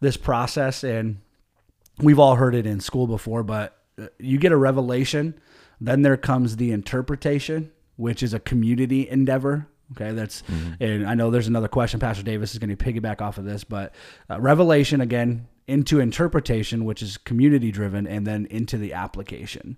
this 0.00 0.16
process 0.16 0.84
and 0.84 1.18
we've 1.98 2.18
all 2.18 2.36
heard 2.36 2.54
it 2.54 2.66
in 2.66 2.80
school 2.80 3.06
before, 3.06 3.42
but 3.42 3.76
uh, 4.00 4.06
you 4.18 4.38
get 4.38 4.52
a 4.52 4.56
revelation, 4.56 5.38
then 5.80 6.02
there 6.02 6.16
comes 6.16 6.56
the 6.56 6.72
interpretation, 6.72 7.72
which 7.96 8.22
is 8.22 8.34
a 8.34 8.40
community 8.40 9.08
endeavor. 9.08 9.68
Okay, 9.92 10.12
that's 10.12 10.42
and 10.80 11.06
I 11.06 11.14
know 11.14 11.30
there's 11.30 11.46
another 11.46 11.68
question. 11.68 12.00
Pastor 12.00 12.22
Davis 12.22 12.52
is 12.52 12.58
going 12.58 12.74
to 12.74 12.76
piggyback 12.76 13.20
off 13.20 13.38
of 13.38 13.44
this, 13.44 13.64
but 13.64 13.94
uh, 14.30 14.40
revelation 14.40 15.00
again 15.00 15.46
into 15.66 15.98
interpretation, 15.98 16.84
which 16.84 17.00
is 17.00 17.16
community 17.16 17.70
driven, 17.70 18.06
and 18.06 18.26
then 18.26 18.46
into 18.50 18.76
the 18.76 18.92
application. 18.92 19.76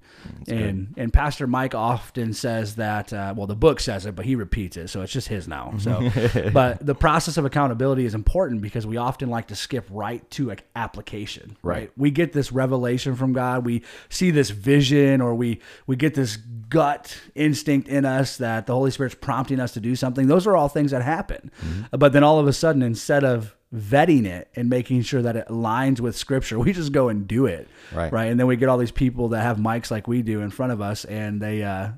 and 0.48 0.94
and 0.96 1.12
Pastor 1.12 1.46
Mike 1.46 1.74
often 1.74 2.32
says 2.32 2.76
that. 2.76 3.12
Uh, 3.12 3.34
well, 3.36 3.46
the 3.46 3.54
book 3.54 3.78
says 3.78 4.04
it, 4.06 4.16
but 4.16 4.24
he 4.24 4.34
repeats 4.34 4.76
it, 4.76 4.88
so 4.88 5.02
it's 5.02 5.12
just 5.12 5.28
his 5.28 5.46
now. 5.46 5.74
So, 5.78 6.10
but 6.52 6.84
the 6.84 6.94
process 6.94 7.36
of 7.36 7.44
accountability 7.44 8.04
is 8.04 8.14
important 8.14 8.62
because 8.62 8.86
we 8.86 8.96
often 8.96 9.30
like 9.30 9.48
to 9.48 9.56
skip 9.56 9.86
right 9.90 10.28
to 10.32 10.46
like, 10.46 10.64
application. 10.74 11.56
Right. 11.62 11.90
We 11.96 12.10
get 12.10 12.32
this 12.32 12.50
revelation 12.50 13.14
from 13.14 13.32
God. 13.32 13.64
We 13.64 13.82
see 14.08 14.30
this 14.32 14.50
vision, 14.50 15.20
or 15.20 15.34
we 15.34 15.60
we 15.86 15.94
get 15.94 16.14
this 16.14 16.36
gut 16.36 17.16
instinct 17.36 17.88
in 17.88 18.04
us 18.04 18.38
that 18.38 18.66
the 18.66 18.74
Holy 18.74 18.90
Spirit's 18.90 19.14
prompting 19.14 19.60
us 19.60 19.72
to 19.74 19.80
do 19.80 19.94
something. 19.94 20.26
Those 20.26 20.48
are 20.48 20.56
all 20.56 20.68
things 20.68 20.90
that 20.90 21.02
happen. 21.02 21.52
But 21.92 22.12
then 22.12 22.24
all 22.24 22.40
of 22.40 22.48
a 22.48 22.52
sudden, 22.52 22.82
instead 22.82 23.22
of 23.24 23.56
vetting 23.74 24.26
it 24.26 24.48
and 24.54 24.68
making 24.70 25.02
sure 25.02 25.20
that 25.22 25.36
it 25.36 25.46
aligns 25.48 26.00
with 26.00 26.16
scripture 26.16 26.58
we 26.66 26.72
just 26.72 26.92
go 26.92 27.08
and 27.08 27.26
do 27.26 27.46
it 27.46 27.68
Right. 27.92 28.12
right 28.12 28.26
and 28.30 28.38
then 28.38 28.46
we 28.46 28.56
get 28.56 28.68
all 28.68 28.78
these 28.78 28.92
people 28.92 29.28
that 29.30 29.42
have 29.42 29.56
mics 29.58 29.90
like 29.90 30.06
we 30.06 30.22
do 30.22 30.40
in 30.40 30.50
front 30.50 30.72
of 30.72 30.80
us 30.80 31.04
and 31.04 31.40
they 31.40 31.62
uh 31.64 31.88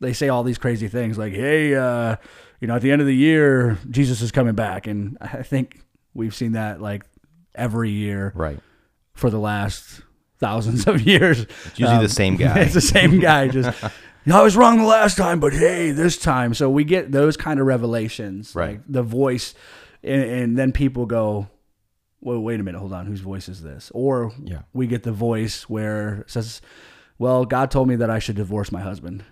they 0.00 0.12
say 0.14 0.28
all 0.30 0.42
these 0.42 0.56
crazy 0.58 0.88
things 0.88 1.18
like 1.18 1.32
hey 1.34 1.74
uh 1.74 2.16
you 2.60 2.66
know 2.68 2.74
at 2.76 2.82
the 2.82 2.90
end 2.90 3.00
of 3.02 3.06
the 3.06 3.14
year 3.14 3.78
jesus 3.90 4.22
is 4.22 4.32
coming 4.32 4.54
back 4.54 4.86
and 4.86 5.18
i 5.20 5.42
think 5.42 5.80
we've 6.14 6.34
seen 6.34 6.52
that 6.52 6.80
like 6.80 7.04
every 7.54 7.90
year 7.90 8.32
Right. 8.34 8.58
for 9.12 9.28
the 9.28 9.38
last 9.38 10.00
thousands 10.38 10.86
of 10.86 11.02
years. 11.02 11.40
It's 11.66 11.78
usually 11.78 11.98
the 12.00 12.08
same 12.08 12.36
guy. 12.38 12.60
It's 12.60 12.72
the 12.72 12.80
same 12.80 13.20
guy. 13.20 13.48
Just 13.48 13.78
"You 14.24 14.32
I 14.34 14.42
was 14.42 14.56
wrong 14.56 14.78
the 14.78 14.84
last 14.84 15.18
time, 15.18 15.38
but 15.38 15.52
hey, 15.52 15.90
this 15.90 16.16
time. 16.16 16.54
So 16.54 16.70
we 16.70 16.82
get 16.84 17.12
those 17.12 17.36
kind 17.36 17.60
of 17.60 17.66
revelations, 17.66 18.54
Right. 18.54 18.76
Like 18.78 18.80
the 18.88 19.02
voice, 19.02 19.52
and, 20.02 20.22
and 20.22 20.58
then 20.58 20.72
people 20.72 21.06
go, 21.06 21.48
"Well, 22.20 22.40
wait 22.40 22.60
a 22.60 22.62
minute, 22.62 22.78
hold 22.78 22.92
on, 22.92 23.06
whose 23.06 23.20
voice 23.20 23.48
is 23.48 23.62
this?" 23.62 23.90
Or 23.94 24.32
Yeah. 24.42 24.62
we 24.72 24.86
get 24.86 25.02
the 25.02 25.12
voice 25.12 25.68
where 25.68 26.20
it 26.22 26.30
says, 26.30 26.60
"Well, 27.18 27.44
God 27.44 27.70
told 27.70 27.88
me 27.88 27.96
that 27.96 28.10
I 28.10 28.18
should 28.18 28.36
divorce 28.36 28.70
my 28.72 28.80
husband." 28.80 29.24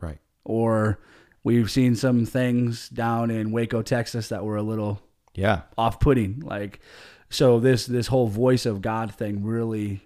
Right. 0.00 0.18
Or 0.44 0.98
we've 1.44 1.70
seen 1.70 1.94
some 1.94 2.26
things 2.26 2.88
down 2.88 3.30
in 3.30 3.50
Waco, 3.52 3.82
Texas, 3.82 4.28
that 4.28 4.44
were 4.44 4.56
a 4.56 4.62
little 4.62 5.00
Yeah. 5.34 5.62
off-putting 5.76 6.40
like 6.40 6.80
so 7.28 7.58
this 7.60 7.86
this 7.86 8.06
whole 8.06 8.28
voice 8.28 8.64
of 8.66 8.80
god 8.80 9.12
thing 9.12 9.44
really 9.44 10.00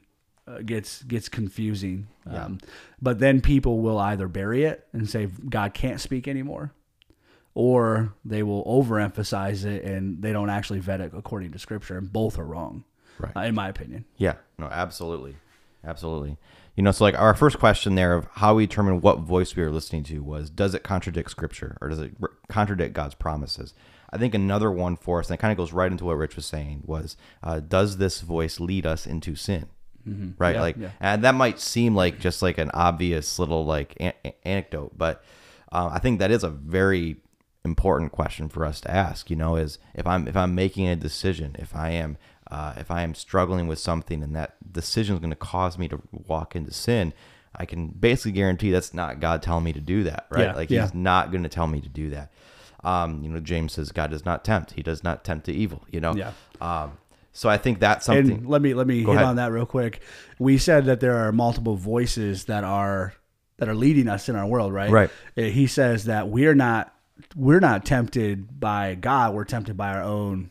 uh, 0.49 0.59
gets 0.63 1.03
gets 1.05 1.29
confusing 1.29 2.09
um, 2.27 2.59
but 3.01 3.19
then 3.21 3.41
people 3.43 3.81
will 3.81 3.99
either 3.99 4.27
bury 4.27 4.65
it 4.65 4.87
and 4.95 5.09
say 5.09 5.27
god 5.49 5.73
can't 5.75 6.01
speak 6.01 6.27
anymore 6.27 6.73
or 7.55 8.15
they 8.25 8.43
will 8.43 8.65
overemphasize 8.65 9.65
it 9.65 9.85
and 9.85 10.23
they 10.23 10.33
don't 10.33 10.51
actually 10.51 10.79
vet 10.81 11.01
it 11.01 11.13
according 11.15 11.51
to 11.53 11.59
scripture 11.59 11.99
and 11.99 12.13
both 12.13 12.39
are 12.39 12.45
wrong 12.45 12.85
Right. 13.19 13.37
uh, 13.37 13.41
in 13.41 13.55
my 13.55 13.69
opinion 13.69 14.05
Yeah, 14.17 14.35
no, 14.59 14.67
absolutely, 14.67 15.37
absolutely. 15.85 16.39
You 16.77 16.85
know, 16.85 16.93
so 16.93 17.05
like 17.05 17.19
our 17.19 17.35
first 17.35 17.59
question 17.59 17.95
there 17.95 18.15
of 18.15 18.27
how 18.37 18.55
we 18.55 18.67
determine 18.67 19.01
what 19.03 19.19
voice 19.19 19.55
we 19.55 19.63
are 19.63 19.71
listening 19.71 20.05
to 20.05 20.23
was, 20.23 20.49
does 20.49 20.75
it 20.75 20.83
contradict 20.83 21.31
Scripture 21.31 21.77
or 21.83 21.89
does 21.91 21.99
it 21.99 22.13
r- 22.23 22.31
contradict 22.49 22.95
God's 22.95 23.15
promises? 23.15 23.75
I 24.11 24.17
think 24.17 24.35
another 24.35 24.71
one 24.73 24.97
for 24.97 25.19
us, 25.21 25.29
and 25.29 25.35
it 25.39 25.41
kind 25.43 25.53
of 25.53 25.59
goes 25.59 25.73
right 25.75 25.91
into 25.93 26.07
what 26.07 26.17
Rich 26.17 26.37
was 26.37 26.47
saying, 26.47 26.85
was, 26.87 27.17
uh, 27.43 27.61
does 27.61 27.99
this 27.99 28.23
voice 28.23 28.59
lead 28.59 28.87
us 28.87 29.07
into 29.07 29.35
sin? 29.35 29.67
Right, 30.39 30.55
Yeah, 30.55 30.61
like, 30.63 30.77
yeah. 30.79 30.91
and 31.01 31.23
that 31.25 31.35
might 31.35 31.61
seem 31.61 31.95
like 31.95 32.19
just 32.21 32.41
like 32.41 32.57
an 32.57 32.71
obvious 32.73 33.39
little 33.39 33.67
like 33.67 33.95
an- 34.01 34.15
anecdote, 34.45 34.93
but 34.97 35.23
uh, 35.71 35.91
I 35.93 35.99
think 35.99 36.21
that 36.21 36.31
is 36.31 36.43
a 36.45 36.49
very 36.51 37.17
important 37.65 38.13
question 38.13 38.49
for 38.49 38.65
us 38.65 38.81
to 38.83 38.91
ask. 38.91 39.31
You 39.31 39.37
know, 39.37 39.57
is 39.57 39.79
if 39.95 40.07
I'm 40.07 40.29
if 40.29 40.37
I'm 40.37 40.55
making 40.55 40.89
a 40.89 40.97
decision, 40.97 41.57
if 41.59 41.75
I 41.75 41.91
am 41.91 42.17
uh, 42.51 42.75
if 42.77 42.91
I 42.91 43.03
am 43.03 43.15
struggling 43.15 43.67
with 43.67 43.79
something, 43.79 44.23
and 44.23 44.35
that 44.37 44.73
decision 44.73 45.15
is 45.17 45.21
going 45.21 45.31
to 45.31 45.37
cause 45.37 45.79
me 45.79 45.89
to 45.89 46.01
walk 46.11 46.57
into 46.57 46.73
sin, 46.73 47.13
I 47.55 47.65
can 47.65 47.89
basically 47.89 48.33
guarantee 48.33 48.71
that's 48.71 48.95
not 48.95 49.21
God 49.21 49.43
telling 49.43 49.65
me 49.65 49.73
to 49.73 49.81
do 49.81 50.05
that. 50.05 50.27
Right? 50.31 50.45
Yeah, 50.45 50.55
like 50.55 50.71
yeah. 50.71 50.83
He's 50.83 50.95
not 50.95 51.31
going 51.31 51.43
to 51.43 51.49
tell 51.49 51.67
me 51.67 51.81
to 51.81 51.89
do 51.89 52.11
that. 52.11 52.33
Um, 52.83 53.23
you 53.23 53.29
know, 53.29 53.41
James 53.41 53.75
says 53.75 53.93
God 53.93 54.11
does 54.11 54.25
not 54.25 54.45
tempt; 54.45 54.73
He 54.73 54.83
does 54.83 55.05
not 55.05 55.23
tempt 55.25 55.47
to 55.47 55.53
evil. 55.53 55.85
You 55.91 56.01
know. 56.01 56.15
Yeah. 56.15 56.33
Um, 56.61 56.93
so 57.33 57.49
I 57.49 57.59
think 57.59 57.79
that's 57.79 58.07
something. 58.07 58.39
and 58.39 58.49
let 58.49 58.61
me 58.61 58.75
let 58.75 58.87
me 58.89 59.05
Go 59.05 59.13
hit 59.13 59.19
ahead. 59.19 59.29
on 59.29 59.37
that 59.37 59.53
real 59.53 59.65
quick 59.65 60.01
we 60.41 60.59
said 60.59 60.87
that 60.87 60.99
there 60.99 61.17
are 61.17 61.31
multiple 61.31 61.77
voices 61.77 62.47
that 62.47 62.65
are 62.65 63.15
that 63.59 63.69
are 63.69 63.75
leading 63.75 64.09
us 64.09 64.29
in 64.29 64.35
our 64.35 64.47
world 64.47 64.73
right 64.73 64.91
Right. 64.91 65.11
Uh, 65.39 65.43
he 65.43 65.69
says 65.69 66.07
that 66.07 66.29
we're 66.29 66.57
not 66.57 66.93
we're 67.37 67.61
not 67.61 67.85
tempted 67.85 68.59
by 68.61 68.95
god 68.95 69.35
we're 69.35 69.45
tempted 69.45 69.77
by 69.77 69.95
our 69.95 70.03
own 70.03 70.51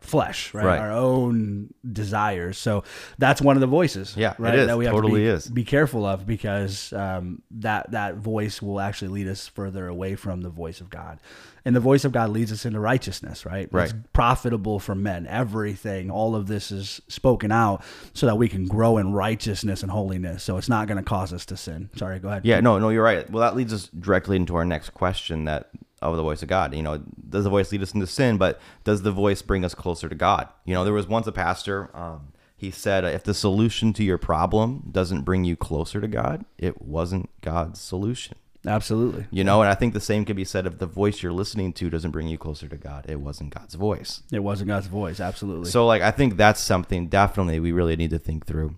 flesh 0.00 0.54
right, 0.54 0.64
Right. 0.64 0.78
our 0.78 0.92
own 0.92 1.74
desires 1.92 2.56
so 2.56 2.84
that's 3.18 3.42
one 3.42 3.56
of 3.58 3.60
the 3.60 3.66
voices 3.66 4.14
Yeah, 4.16 4.32
right 4.38 4.58
is. 4.58 4.66
that 4.66 4.78
we 4.78 4.86
have 4.86 4.94
Totally 4.94 5.12
to 5.12 5.16
be, 5.18 5.26
is. 5.26 5.46
be 5.48 5.62
careful 5.64 6.06
of 6.06 6.26
because 6.26 6.90
um, 6.94 7.42
that 7.50 7.90
that 7.90 8.16
voice 8.16 8.62
will 8.62 8.80
actually 8.80 9.08
lead 9.08 9.28
us 9.28 9.46
further 9.46 9.86
away 9.88 10.14
from 10.16 10.40
the 10.40 10.48
voice 10.48 10.80
of 10.80 10.88
god 10.88 11.20
and 11.66 11.76
the 11.76 11.80
voice 11.80 12.06
of 12.06 12.12
god 12.12 12.30
leads 12.30 12.50
us 12.50 12.64
into 12.64 12.80
righteousness 12.80 13.44
right 13.44 13.68
Right. 13.70 13.90
It's 13.90 13.94
profitable 14.14 14.78
for 14.80 14.94
men. 14.94 15.26
Everything, 15.26 16.10
all 16.10 16.34
of 16.34 16.46
this 16.46 16.72
is 16.72 17.02
spoken 17.08 17.52
out 17.52 17.84
so 18.14 18.24
that 18.24 18.36
we 18.36 18.48
can 18.48 18.66
grow 18.66 18.96
in 18.96 19.12
righteousness 19.12 19.82
and 19.82 19.90
holiness. 19.92 20.42
So 20.42 20.56
it's 20.56 20.68
not 20.70 20.88
going 20.88 20.96
to 20.96 21.02
cause 21.04 21.32
us 21.34 21.44
to 21.46 21.56
sin. 21.58 21.90
Sorry, 21.96 22.18
go 22.18 22.28
ahead. 22.28 22.46
Yeah, 22.46 22.60
no, 22.60 22.78
no, 22.78 22.88
you're 22.88 23.04
right. 23.04 23.28
Well, 23.30 23.42
that 23.42 23.54
leads 23.54 23.72
us 23.74 23.88
directly 23.88 24.36
into 24.36 24.56
our 24.56 24.64
next 24.64 24.90
question 24.90 25.44
that 25.44 25.68
of 26.02 26.16
the 26.16 26.22
voice 26.22 26.42
of 26.42 26.48
God. 26.48 26.74
You 26.74 26.82
know, 26.82 26.98
does 27.28 27.44
the 27.44 27.50
voice 27.50 27.70
lead 27.72 27.82
us 27.82 27.94
into 27.94 28.06
sin? 28.06 28.38
But 28.38 28.60
does 28.84 29.02
the 29.02 29.12
voice 29.12 29.42
bring 29.42 29.64
us 29.64 29.74
closer 29.74 30.08
to 30.08 30.14
God? 30.14 30.48
You 30.64 30.74
know, 30.74 30.84
there 30.84 30.92
was 30.92 31.06
once 31.06 31.26
a 31.26 31.32
pastor. 31.32 31.90
Um, 31.94 32.32
he 32.56 32.70
said, 32.70 33.04
if 33.04 33.24
the 33.24 33.34
solution 33.34 33.92
to 33.94 34.04
your 34.04 34.18
problem 34.18 34.88
doesn't 34.90 35.22
bring 35.22 35.44
you 35.44 35.56
closer 35.56 36.00
to 36.00 36.08
God, 36.08 36.44
it 36.58 36.82
wasn't 36.82 37.30
God's 37.40 37.80
solution. 37.80 38.36
Absolutely. 38.66 39.26
You 39.30 39.44
know, 39.44 39.62
and 39.62 39.70
I 39.70 39.74
think 39.74 39.94
the 39.94 40.00
same 40.00 40.26
can 40.26 40.36
be 40.36 40.44
said 40.44 40.66
if 40.66 40.78
the 40.78 40.86
voice 40.86 41.22
you're 41.22 41.32
listening 41.32 41.72
to 41.74 41.88
doesn't 41.88 42.10
bring 42.10 42.28
you 42.28 42.36
closer 42.36 42.68
to 42.68 42.76
God, 42.76 43.06
it 43.08 43.18
wasn't 43.20 43.54
God's 43.54 43.74
voice. 43.74 44.22
It 44.30 44.40
wasn't 44.40 44.68
God's 44.68 44.88
voice. 44.88 45.18
Absolutely. 45.20 45.70
So, 45.70 45.86
like, 45.86 46.02
I 46.02 46.10
think 46.10 46.36
that's 46.36 46.60
something 46.60 47.08
definitely 47.08 47.58
we 47.60 47.72
really 47.72 47.96
need 47.96 48.10
to 48.10 48.18
think 48.18 48.44
through. 48.44 48.76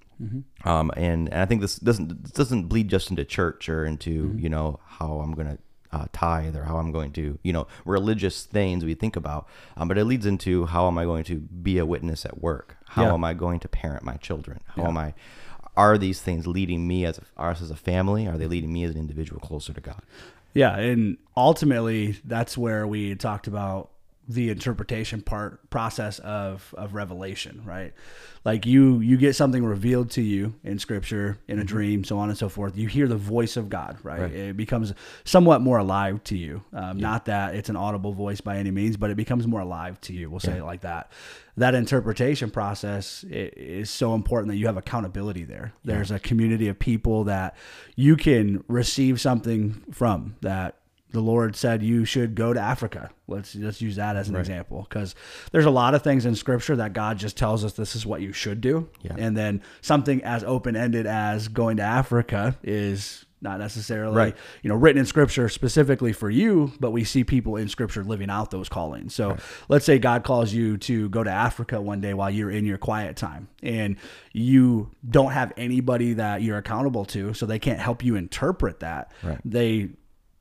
Um, 0.64 0.92
and, 0.96 1.28
and 1.32 1.42
I 1.42 1.46
think 1.46 1.60
this 1.60 1.76
doesn't 1.76 2.22
this 2.22 2.30
doesn't 2.30 2.68
bleed 2.68 2.88
just 2.88 3.10
into 3.10 3.24
church 3.24 3.68
or 3.68 3.84
into 3.84 4.36
you 4.38 4.48
know 4.48 4.78
how 4.86 5.18
I'm 5.18 5.32
gonna 5.32 5.58
uh, 5.92 6.06
tithe 6.12 6.56
or 6.56 6.64
how 6.64 6.78
I'm 6.78 6.90
going 6.92 7.12
to 7.12 7.38
you 7.42 7.52
know 7.52 7.66
religious 7.84 8.44
things 8.44 8.84
we 8.84 8.94
think 8.94 9.16
about, 9.16 9.46
um, 9.76 9.88
but 9.88 9.98
it 9.98 10.04
leads 10.04 10.26
into 10.26 10.66
how 10.66 10.86
am 10.88 10.98
I 10.98 11.04
going 11.04 11.24
to 11.24 11.36
be 11.36 11.78
a 11.78 11.86
witness 11.86 12.24
at 12.24 12.40
work? 12.42 12.76
How 12.86 13.04
Yeah. 13.06 13.14
am 13.14 13.24
I 13.24 13.34
going 13.34 13.60
to 13.60 13.68
parent 13.68 14.02
my 14.02 14.16
children? 14.16 14.60
How 14.76 14.86
am 14.86 14.96
I? 14.98 15.14
Are 15.76 15.96
these 15.96 16.20
things 16.20 16.46
leading 16.46 16.86
me 16.86 17.06
as 17.06 17.18
a, 17.18 17.40
us 17.40 17.62
as 17.62 17.70
a 17.70 17.76
family? 17.76 18.26
Are 18.26 18.36
they 18.36 18.46
leading 18.46 18.72
me 18.72 18.84
as 18.84 18.90
an 18.94 18.98
individual 18.98 19.40
closer 19.40 19.72
to 19.72 19.80
God? 19.80 20.02
yeah. 20.54 20.76
And 20.78 21.16
ultimately, 21.34 22.16
that's 22.26 22.58
where 22.58 22.86
we 22.86 23.14
talked 23.14 23.46
about 23.46 23.88
the 24.28 24.50
interpretation 24.50 25.20
part 25.20 25.68
process 25.70 26.18
of 26.20 26.74
of 26.78 26.94
revelation, 26.94 27.62
right? 27.64 27.92
Like 28.44 28.66
you 28.66 29.00
you 29.00 29.16
get 29.16 29.34
something 29.36 29.64
revealed 29.64 30.10
to 30.12 30.22
you 30.22 30.54
in 30.64 30.78
scripture, 30.78 31.38
in 31.48 31.58
a 31.58 31.64
dream, 31.64 32.04
so 32.04 32.18
on 32.18 32.28
and 32.28 32.38
so 32.38 32.48
forth. 32.48 32.76
You 32.76 32.88
hear 32.88 33.08
the 33.08 33.16
voice 33.16 33.56
of 33.56 33.68
God, 33.68 33.98
right? 34.02 34.20
Right. 34.22 34.32
It 34.32 34.56
becomes 34.56 34.94
somewhat 35.24 35.60
more 35.60 35.78
alive 35.78 36.22
to 36.24 36.36
you. 36.36 36.62
Um, 36.72 36.98
Not 36.98 37.26
that 37.26 37.54
it's 37.54 37.68
an 37.68 37.76
audible 37.76 38.12
voice 38.12 38.40
by 38.40 38.58
any 38.58 38.70
means, 38.70 38.96
but 38.96 39.10
it 39.10 39.16
becomes 39.16 39.46
more 39.46 39.60
alive 39.60 40.00
to 40.02 40.12
you. 40.12 40.30
We'll 40.30 40.40
say 40.40 40.58
it 40.58 40.64
like 40.64 40.82
that. 40.82 41.10
That 41.56 41.74
interpretation 41.74 42.50
process 42.50 43.24
is 43.28 43.90
so 43.90 44.14
important 44.14 44.48
that 44.52 44.56
you 44.56 44.66
have 44.66 44.76
accountability 44.76 45.44
there. 45.44 45.72
There's 45.84 46.10
a 46.10 46.18
community 46.18 46.68
of 46.68 46.78
people 46.78 47.24
that 47.24 47.56
you 47.96 48.16
can 48.16 48.64
receive 48.68 49.20
something 49.20 49.84
from 49.92 50.36
that 50.40 50.76
the 51.12 51.20
Lord 51.20 51.54
said 51.56 51.82
you 51.82 52.04
should 52.04 52.34
go 52.34 52.52
to 52.52 52.60
Africa. 52.60 53.10
Let's 53.28 53.54
let's 53.54 53.80
use 53.80 53.96
that 53.96 54.16
as 54.16 54.28
an 54.28 54.36
example 54.36 54.86
because 54.88 55.14
there's 55.52 55.64
a 55.64 55.70
lot 55.70 55.94
of 55.94 56.02
things 56.02 56.26
in 56.26 56.34
Scripture 56.34 56.76
that 56.76 56.92
God 56.92 57.18
just 57.18 57.36
tells 57.36 57.64
us 57.64 57.74
this 57.74 57.94
is 57.96 58.04
what 58.04 58.20
you 58.20 58.32
should 58.32 58.60
do, 58.60 58.88
Yeah. 59.02 59.14
and 59.18 59.36
then 59.36 59.62
something 59.80 60.22
as 60.24 60.42
open 60.44 60.76
ended 60.76 61.06
as 61.06 61.48
going 61.48 61.76
to 61.78 61.82
Africa 61.82 62.56
is 62.62 63.24
not 63.40 63.58
necessarily 63.58 64.14
Right. 64.16 64.36
you 64.62 64.68
know 64.68 64.76
written 64.76 65.00
in 65.00 65.06
Scripture 65.06 65.48
specifically 65.48 66.12
for 66.12 66.30
you, 66.30 66.72
but 66.78 66.92
we 66.92 67.02
see 67.04 67.24
people 67.24 67.56
in 67.56 67.68
Scripture 67.68 68.04
living 68.04 68.30
out 68.30 68.50
those 68.52 68.68
callings. 68.68 69.14
So 69.14 69.36
let's 69.68 69.84
say 69.84 69.98
God 69.98 70.22
calls 70.22 70.52
you 70.52 70.76
to 70.78 71.08
go 71.08 71.24
to 71.24 71.30
Africa 71.30 71.80
one 71.80 72.00
day 72.00 72.14
while 72.14 72.30
you're 72.30 72.50
in 72.52 72.64
your 72.66 72.78
quiet 72.78 73.16
time, 73.16 73.48
and 73.62 73.96
you 74.32 74.90
don't 75.08 75.32
have 75.32 75.52
anybody 75.56 76.12
that 76.14 76.42
you're 76.42 76.58
accountable 76.58 77.04
to, 77.06 77.34
so 77.34 77.44
they 77.46 77.58
can't 77.58 77.80
help 77.80 78.04
you 78.04 78.14
interpret 78.14 78.78
that. 78.80 79.10
Right. 79.24 79.38
They 79.44 79.90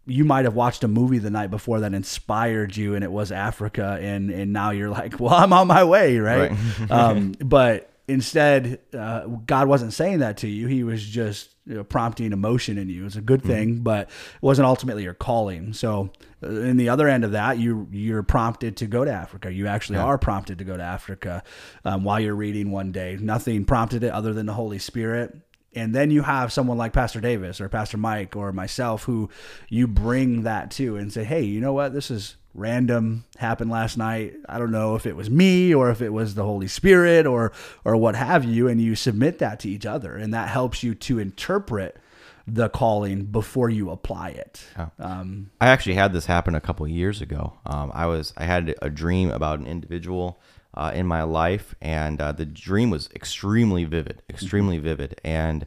you 0.05 0.25
might 0.25 0.45
have 0.45 0.55
watched 0.55 0.83
a 0.83 0.87
movie 0.87 1.19
the 1.19 1.29
night 1.29 1.51
before 1.51 1.81
that 1.81 1.93
inspired 1.93 2.75
you 2.75 2.95
and 2.95 3.03
it 3.03 3.11
was 3.11 3.31
Africa 3.31 3.97
and 4.01 4.29
and 4.31 4.51
now 4.51 4.71
you're 4.71 4.89
like, 4.89 5.19
well, 5.19 5.33
I'm 5.33 5.53
on 5.53 5.67
my 5.67 5.83
way, 5.83 6.17
right? 6.17 6.51
um, 6.89 7.33
but 7.39 7.91
instead, 8.07 8.79
uh, 8.93 9.25
God 9.25 9.67
wasn't 9.67 9.93
saying 9.93 10.19
that 10.19 10.37
to 10.37 10.47
you. 10.47 10.67
He 10.67 10.83
was 10.83 11.03
just 11.03 11.49
you 11.65 11.75
know, 11.75 11.83
prompting 11.83 12.33
emotion 12.33 12.77
in 12.77 12.89
you. 12.89 13.05
It's 13.05 13.15
a 13.15 13.21
good 13.21 13.43
thing, 13.43 13.79
but 13.79 14.09
it 14.09 14.41
wasn't 14.41 14.65
ultimately 14.65 15.03
your 15.03 15.13
calling. 15.13 15.73
So, 15.73 16.11
uh, 16.43 16.49
in 16.49 16.77
the 16.77 16.89
other 16.89 17.07
end 17.07 17.23
of 17.23 17.31
that, 17.31 17.59
you 17.59 17.87
you're 17.91 18.23
prompted 18.23 18.77
to 18.77 18.87
go 18.87 19.05
to 19.05 19.11
Africa. 19.11 19.53
You 19.53 19.67
actually 19.67 19.99
are 19.99 20.17
prompted 20.17 20.57
to 20.57 20.63
go 20.63 20.75
to 20.75 20.83
Africa 20.83 21.43
um, 21.85 22.03
while 22.03 22.19
you're 22.19 22.35
reading 22.35 22.71
one 22.71 22.91
day. 22.91 23.17
Nothing 23.19 23.63
prompted 23.63 24.03
it 24.03 24.11
other 24.11 24.33
than 24.33 24.47
the 24.47 24.53
Holy 24.53 24.79
Spirit. 24.79 25.37
And 25.73 25.95
then 25.95 26.11
you 26.11 26.21
have 26.23 26.51
someone 26.51 26.77
like 26.77 26.93
Pastor 26.93 27.21
Davis 27.21 27.61
or 27.61 27.69
Pastor 27.69 27.97
Mike 27.97 28.35
or 28.35 28.51
myself 28.51 29.03
who 29.03 29.29
you 29.69 29.87
bring 29.87 30.43
that 30.43 30.71
to 30.71 30.97
and 30.97 31.11
say, 31.11 31.23
hey, 31.23 31.43
you 31.43 31.61
know 31.61 31.73
what? 31.73 31.93
This 31.93 32.11
is 32.11 32.35
random, 32.53 33.23
happened 33.37 33.71
last 33.71 33.97
night. 33.97 34.33
I 34.49 34.59
don't 34.59 34.71
know 34.71 34.95
if 34.95 35.05
it 35.05 35.15
was 35.15 35.29
me 35.29 35.73
or 35.73 35.89
if 35.89 36.01
it 36.01 36.09
was 36.09 36.35
the 36.35 36.43
Holy 36.43 36.67
Spirit 36.67 37.25
or 37.25 37.53
or 37.85 37.95
what 37.95 38.15
have 38.15 38.43
you. 38.43 38.67
And 38.67 38.81
you 38.81 38.95
submit 38.95 39.39
that 39.39 39.59
to 39.61 39.69
each 39.69 39.85
other. 39.85 40.15
And 40.15 40.33
that 40.33 40.49
helps 40.49 40.83
you 40.83 40.93
to 40.95 41.19
interpret 41.19 41.97
the 42.47 42.69
calling 42.69 43.25
before 43.25 43.69
you 43.69 43.89
apply 43.89 44.29
it. 44.29 44.65
Um, 44.99 45.51
I 45.61 45.67
actually 45.67 45.95
had 45.95 46.11
this 46.11 46.25
happen 46.25 46.55
a 46.55 46.61
couple 46.61 46.87
years 46.87 47.21
ago. 47.21 47.53
Um, 47.65 47.91
I 47.93 48.07
was 48.07 48.33
I 48.35 48.45
had 48.45 48.75
a 48.81 48.89
dream 48.89 49.29
about 49.31 49.59
an 49.59 49.67
individual 49.67 50.39
uh, 50.73 50.91
in 50.93 51.05
my 51.05 51.23
life, 51.23 51.75
and 51.81 52.21
uh, 52.21 52.31
the 52.31 52.45
dream 52.45 52.89
was 52.89 53.09
extremely 53.15 53.83
vivid, 53.83 54.21
extremely 54.29 54.77
vivid, 54.77 55.19
and 55.23 55.65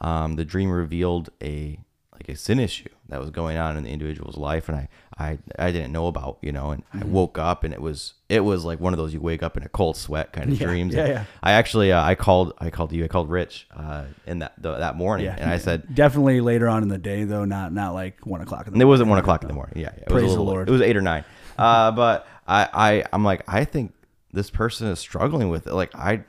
um, 0.00 0.36
the 0.36 0.44
dream 0.44 0.70
revealed 0.70 1.30
a 1.42 1.78
like 2.12 2.28
a 2.28 2.36
sin 2.36 2.60
issue 2.60 2.88
that 3.08 3.20
was 3.20 3.30
going 3.30 3.56
on 3.56 3.76
in 3.76 3.82
the 3.82 3.90
individual's 3.90 4.36
life, 4.36 4.68
and 4.68 4.76
I 4.78 4.88
I, 5.16 5.38
I 5.58 5.70
didn't 5.70 5.92
know 5.92 6.08
about, 6.08 6.38
you 6.42 6.50
know, 6.50 6.72
and 6.72 6.82
I 6.92 7.04
woke 7.04 7.38
up 7.38 7.62
and 7.62 7.72
it 7.72 7.80
was 7.80 8.14
it 8.28 8.40
was 8.40 8.64
like 8.64 8.80
one 8.80 8.92
of 8.92 8.98
those 8.98 9.14
you 9.14 9.20
wake 9.20 9.44
up 9.44 9.56
in 9.56 9.62
a 9.62 9.68
cold 9.68 9.96
sweat 9.96 10.32
kind 10.32 10.50
of 10.50 10.60
Yeah, 10.60 10.66
dreams. 10.66 10.92
yeah, 10.92 11.06
yeah. 11.06 11.24
I 11.40 11.52
actually 11.52 11.92
uh, 11.92 12.02
I 12.02 12.16
called 12.16 12.52
I 12.58 12.70
called 12.70 12.92
you 12.92 13.04
I 13.04 13.08
called 13.08 13.30
Rich 13.30 13.68
uh, 13.76 14.04
in 14.26 14.40
that 14.40 14.54
the, 14.58 14.76
that 14.76 14.96
morning, 14.96 15.26
yeah. 15.26 15.36
and 15.38 15.50
I 15.50 15.58
said 15.58 15.94
definitely 15.94 16.40
later 16.40 16.68
on 16.68 16.82
in 16.82 16.88
the 16.88 16.98
day, 16.98 17.24
though, 17.24 17.44
not 17.44 17.72
not 17.72 17.94
like 17.94 18.24
one 18.26 18.40
o'clock 18.40 18.66
in 18.66 18.72
the 18.72 18.76
and 18.76 18.82
it 18.82 18.86
wasn't 18.86 19.08
one 19.08 19.18
o'clock 19.18 19.42
in 19.42 19.48
the 19.48 19.54
morning. 19.54 19.74
Yeah, 19.76 19.90
yeah. 19.96 20.02
It 20.04 20.12
was 20.12 20.12
Praise 20.12 20.22
the 20.22 20.28
little 20.30 20.46
late. 20.46 20.52
Lord. 20.54 20.68
It 20.68 20.72
was 20.72 20.80
eight 20.82 20.96
or 20.96 21.02
nine. 21.02 21.24
Uh, 21.56 21.92
but 21.92 22.26
I, 22.48 22.68
I, 22.72 23.04
I'm 23.12 23.24
like, 23.24 23.42
I 23.46 23.64
think 23.64 23.92
this 24.34 24.50
person 24.50 24.88
is 24.88 24.98
struggling 24.98 25.48
with 25.48 25.66
it. 25.66 25.74
Like, 25.74 25.94
I 25.94 26.24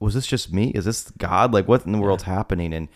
was 0.00 0.14
this 0.14 0.26
just 0.26 0.52
me? 0.52 0.70
Is 0.70 0.84
this 0.84 1.10
God? 1.18 1.52
Like, 1.52 1.68
what 1.68 1.84
in 1.86 1.92
the 1.92 1.98
world's 1.98 2.24
happening? 2.24 2.72
And 2.72 2.88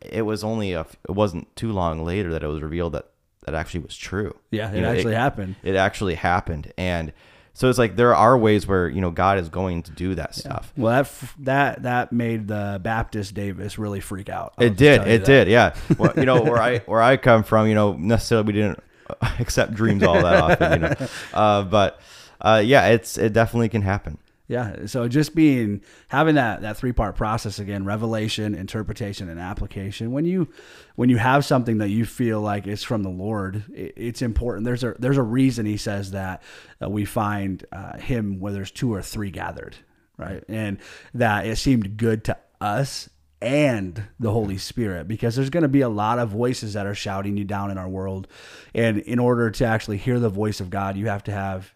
it 0.00 0.22
was 0.22 0.44
only 0.44 0.72
a. 0.72 0.86
It 1.08 1.12
wasn't 1.12 1.54
too 1.56 1.72
long 1.72 2.04
later 2.04 2.32
that 2.32 2.42
it 2.42 2.46
was 2.46 2.62
revealed 2.62 2.92
that 2.94 3.10
that 3.44 3.54
actually 3.54 3.80
was 3.80 3.96
true. 3.96 4.34
Yeah, 4.50 4.70
it 4.70 4.76
You 4.76 4.80
know, 4.82 4.92
actually 4.92 5.14
happened. 5.14 5.56
It 5.62 5.76
actually 5.76 6.14
happened, 6.14 6.72
and 6.76 7.12
so 7.52 7.70
it's 7.70 7.78
like 7.78 7.96
there 7.96 8.14
are 8.14 8.36
ways 8.36 8.66
where 8.66 8.88
you 8.88 9.00
know 9.00 9.10
God 9.10 9.38
is 9.38 9.48
going 9.48 9.82
to 9.84 9.90
do 9.92 10.14
that 10.16 10.34
stuff. 10.34 10.72
Well, 10.76 10.92
that 10.92 11.00
f- 11.00 11.34
that 11.40 11.82
that 11.84 12.12
made 12.12 12.48
the 12.48 12.80
Baptist 12.82 13.34
Davis 13.34 13.78
really 13.78 14.00
freak 14.00 14.28
out. 14.28 14.54
I'll 14.58 14.66
It 14.66 14.76
did. 14.76 15.06
It 15.06 15.24
did. 15.24 15.48
Yeah. 15.48 15.74
Well, 15.98 16.12
you 16.16 16.24
know 16.26 16.42
where 16.42 16.60
I 16.60 16.78
where 16.86 17.02
I 17.02 17.16
come 17.16 17.44
from. 17.44 17.66
You 17.68 17.74
know, 17.74 17.92
necessarily 17.94 18.46
we 18.46 18.52
didn't 18.52 18.78
accept 19.40 19.74
dreams 19.74 20.02
all 20.02 20.20
that 20.20 20.36
often. 20.36 20.72
You 20.72 20.78
know, 20.88 21.08
uh, 21.34 21.62
but 21.62 22.00
uh, 22.40 22.62
yeah, 22.64 22.88
it's 22.88 23.18
it 23.18 23.32
definitely 23.32 23.68
can 23.68 23.82
happen. 23.82 24.18
Yeah. 24.48 24.86
So 24.86 25.08
just 25.08 25.34
being 25.34 25.82
having 26.08 26.36
that 26.36 26.62
that 26.62 26.76
three 26.76 26.92
part 26.92 27.16
process 27.16 27.58
again: 27.58 27.84
revelation, 27.84 28.54
interpretation, 28.54 29.28
and 29.28 29.40
application. 29.40 30.12
When 30.12 30.24
you 30.24 30.48
when 30.94 31.08
you 31.08 31.16
have 31.16 31.44
something 31.44 31.78
that 31.78 31.88
you 31.88 32.04
feel 32.04 32.40
like 32.40 32.66
is 32.66 32.84
from 32.84 33.02
the 33.02 33.10
Lord, 33.10 33.64
it, 33.74 33.94
it's 33.96 34.22
important. 34.22 34.64
There's 34.64 34.84
a 34.84 34.94
there's 34.98 35.16
a 35.18 35.22
reason 35.22 35.66
He 35.66 35.76
says 35.76 36.12
that 36.12 36.42
uh, 36.80 36.88
we 36.88 37.04
find 37.04 37.64
uh, 37.72 37.98
Him 37.98 38.38
where 38.38 38.52
there's 38.52 38.70
two 38.70 38.94
or 38.94 39.02
three 39.02 39.30
gathered, 39.30 39.76
right? 40.16 40.44
And 40.48 40.78
that 41.14 41.46
it 41.46 41.56
seemed 41.56 41.96
good 41.96 42.22
to 42.24 42.36
us 42.60 43.10
and 43.42 44.02
the 44.18 44.30
Holy 44.30 44.58
Spirit 44.58 45.08
because 45.08 45.36
there's 45.36 45.50
going 45.50 45.62
to 45.62 45.68
be 45.68 45.82
a 45.82 45.88
lot 45.88 46.18
of 46.18 46.30
voices 46.30 46.72
that 46.72 46.86
are 46.86 46.94
shouting 46.94 47.36
you 47.36 47.44
down 47.44 47.70
in 47.70 47.78
our 47.78 47.88
world. 47.88 48.28
And 48.74 48.98
in 48.98 49.18
order 49.18 49.50
to 49.50 49.64
actually 49.64 49.98
hear 49.98 50.18
the 50.18 50.30
voice 50.30 50.60
of 50.60 50.70
God, 50.70 50.96
you 50.96 51.08
have 51.08 51.24
to 51.24 51.32
have 51.32 51.74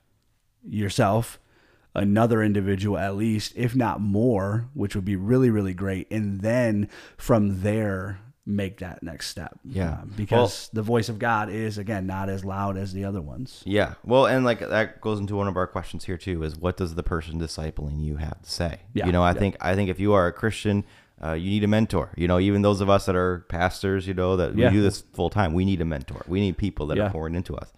yourself, 0.68 1.38
another 1.94 2.42
individual 2.42 2.98
at 2.98 3.16
least, 3.16 3.52
if 3.56 3.74
not 3.74 4.00
more, 4.00 4.68
which 4.74 4.94
would 4.94 5.04
be 5.04 5.16
really, 5.16 5.50
really 5.50 5.74
great. 5.74 6.10
And 6.10 6.40
then 6.40 6.88
from 7.16 7.62
there, 7.62 8.20
make 8.46 8.78
that 8.80 9.02
next 9.02 9.28
step. 9.28 9.58
Yeah. 9.64 10.00
Um, 10.02 10.12
because 10.16 10.70
the 10.72 10.82
voice 10.82 11.08
of 11.08 11.18
God 11.18 11.50
is, 11.50 11.78
again, 11.78 12.06
not 12.06 12.28
as 12.28 12.44
loud 12.44 12.76
as 12.76 12.92
the 12.92 13.04
other 13.04 13.20
ones. 13.20 13.62
Yeah. 13.64 13.94
Well, 14.04 14.26
and 14.26 14.44
like 14.44 14.60
that 14.60 15.00
goes 15.00 15.20
into 15.20 15.36
one 15.36 15.46
of 15.46 15.56
our 15.56 15.66
questions 15.66 16.04
here 16.04 16.16
too: 16.16 16.42
is 16.42 16.56
what 16.56 16.76
does 16.76 16.94
the 16.94 17.02
person 17.02 17.38
discipling 17.40 18.02
you 18.02 18.16
have 18.16 18.40
to 18.42 18.50
say? 18.50 18.80
Yeah, 18.94 19.06
You 19.06 19.12
know, 19.12 19.22
I 19.22 19.32
yeah. 19.32 19.38
think 19.38 19.56
I 19.60 19.74
think 19.74 19.90
if 19.90 20.00
you 20.00 20.12
are 20.12 20.26
a 20.26 20.32
Christian. 20.32 20.84
Uh, 21.22 21.34
you 21.34 21.50
need 21.50 21.62
a 21.62 21.66
mentor. 21.68 22.14
You 22.16 22.26
know, 22.26 22.38
even 22.40 22.62
those 22.62 22.80
of 22.80 22.88
us 22.88 23.04
that 23.04 23.14
are 23.14 23.40
pastors, 23.50 24.06
you 24.08 24.14
know, 24.14 24.38
that 24.38 24.56
Yeah. 24.56 24.70
we 24.70 24.76
do 24.76 24.80
this 24.82 25.02
full 25.12 25.28
time, 25.28 25.52
we 25.52 25.66
need 25.66 25.82
a 25.82 25.84
mentor. 25.84 26.22
We 26.26 26.40
need 26.40 26.56
people 26.56 26.86
that 26.86 26.96
Yeah. 26.96 27.08
are 27.08 27.10
pouring 27.10 27.34
into 27.34 27.54
us. 27.54 27.70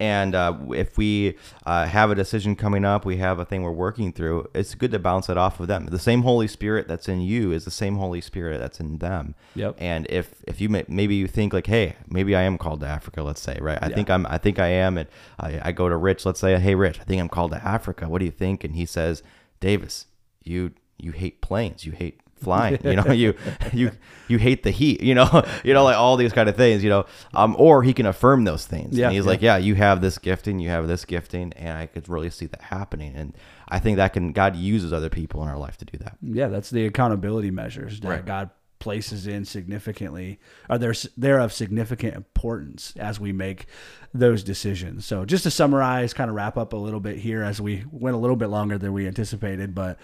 And 0.00 0.36
uh, 0.36 0.56
if 0.70 0.96
we 0.96 1.36
uh, 1.66 1.86
have 1.86 2.12
a 2.12 2.14
decision 2.14 2.54
coming 2.54 2.84
up, 2.84 3.04
we 3.04 3.16
have 3.16 3.40
a 3.40 3.44
thing 3.44 3.62
we're 3.62 3.72
working 3.72 4.12
through, 4.12 4.48
it's 4.54 4.76
good 4.76 4.92
to 4.92 4.98
bounce 5.00 5.28
it 5.28 5.36
off 5.36 5.58
of 5.58 5.66
them. 5.66 5.86
The 5.86 5.98
same 5.98 6.22
Holy 6.22 6.46
Spirit 6.46 6.86
that's 6.86 7.08
in 7.08 7.20
you 7.20 7.50
is 7.50 7.64
the 7.64 7.72
same 7.72 7.96
Holy 7.96 8.20
Spirit 8.20 8.58
that's 8.58 8.78
in 8.78 8.98
them. 8.98 9.34
Yep. 9.56 9.74
And 9.78 10.06
if 10.08 10.34
if 10.46 10.60
you 10.60 10.68
may, 10.68 10.84
maybe 10.86 11.16
you 11.16 11.26
think 11.26 11.52
like, 11.52 11.66
hey, 11.66 11.96
maybe 12.08 12.36
I 12.36 12.42
am 12.42 12.58
called 12.58 12.78
to 12.80 12.86
Africa, 12.86 13.24
let's 13.24 13.40
say, 13.40 13.58
right? 13.60 13.78
I 13.82 13.88
Yeah. 13.88 13.94
think 13.96 14.08
I'm, 14.08 14.24
I 14.26 14.38
think 14.38 14.60
I 14.60 14.68
am, 14.68 14.98
and 14.98 15.08
I, 15.40 15.60
I 15.64 15.72
go 15.72 15.88
to 15.88 15.96
Rich, 15.96 16.24
let's 16.24 16.38
say, 16.38 16.56
hey, 16.60 16.76
Rich, 16.76 17.00
I 17.00 17.04
think 17.04 17.20
I'm 17.20 17.28
called 17.28 17.50
to 17.50 17.64
Africa. 17.66 18.08
What 18.08 18.20
do 18.20 18.24
you 18.24 18.30
think? 18.30 18.62
And 18.62 18.76
he 18.76 18.86
says, 18.86 19.24
Davis, 19.58 20.06
you 20.44 20.72
you 20.96 21.10
hate 21.10 21.40
planes, 21.40 21.84
you 21.84 21.92
hate 21.92 22.20
flying, 22.40 22.78
you 22.84 22.96
know, 22.96 23.06
you 23.12 23.34
you 23.72 23.90
you 24.28 24.38
hate 24.38 24.62
the 24.62 24.70
heat, 24.70 25.02
you 25.02 25.14
know, 25.14 25.44
you 25.64 25.74
know, 25.74 25.84
like 25.84 25.96
all 25.96 26.16
these 26.16 26.32
kind 26.32 26.48
of 26.48 26.56
things, 26.56 26.82
you 26.82 26.90
know. 26.90 27.06
Um, 27.34 27.56
or 27.58 27.82
he 27.82 27.92
can 27.92 28.06
affirm 28.06 28.44
those 28.44 28.66
things. 28.66 28.96
Yeah, 28.96 29.06
and 29.06 29.14
he's 29.14 29.24
yeah. 29.24 29.30
like, 29.30 29.42
yeah, 29.42 29.56
you 29.56 29.74
have 29.74 30.00
this 30.00 30.18
gifting, 30.18 30.58
you 30.58 30.70
have 30.70 30.88
this 30.88 31.04
gifting, 31.04 31.52
and 31.54 31.78
I 31.78 31.86
could 31.86 32.08
really 32.08 32.30
see 32.30 32.46
that 32.46 32.62
happening. 32.62 33.14
And 33.14 33.34
I 33.68 33.78
think 33.78 33.96
that 33.96 34.12
can 34.12 34.32
God 34.32 34.56
uses 34.56 34.92
other 34.92 35.10
people 35.10 35.42
in 35.42 35.48
our 35.48 35.58
life 35.58 35.76
to 35.78 35.84
do 35.84 35.98
that. 35.98 36.16
Yeah, 36.22 36.48
that's 36.48 36.70
the 36.70 36.86
accountability 36.86 37.50
measures 37.50 38.00
that 38.00 38.08
Right. 38.08 38.26
God 38.26 38.50
places 38.78 39.26
in 39.26 39.44
significantly 39.44 40.38
are 40.70 40.78
they're, 40.78 40.94
they're 41.16 41.40
of 41.40 41.52
significant 41.52 42.14
importance 42.14 42.94
as 42.96 43.18
we 43.18 43.32
make 43.32 43.66
those 44.14 44.42
decisions. 44.42 45.04
So 45.04 45.24
just 45.24 45.42
to 45.44 45.50
summarize, 45.50 46.14
kind 46.14 46.30
of 46.30 46.36
wrap 46.36 46.56
up 46.56 46.72
a 46.72 46.76
little 46.76 47.00
bit 47.00 47.18
here 47.18 47.42
as 47.42 47.60
we 47.60 47.84
went 47.90 48.14
a 48.14 48.18
little 48.18 48.36
bit 48.36 48.48
longer 48.48 48.78
than 48.78 48.92
we 48.92 49.06
anticipated, 49.06 49.74
but 49.74 49.98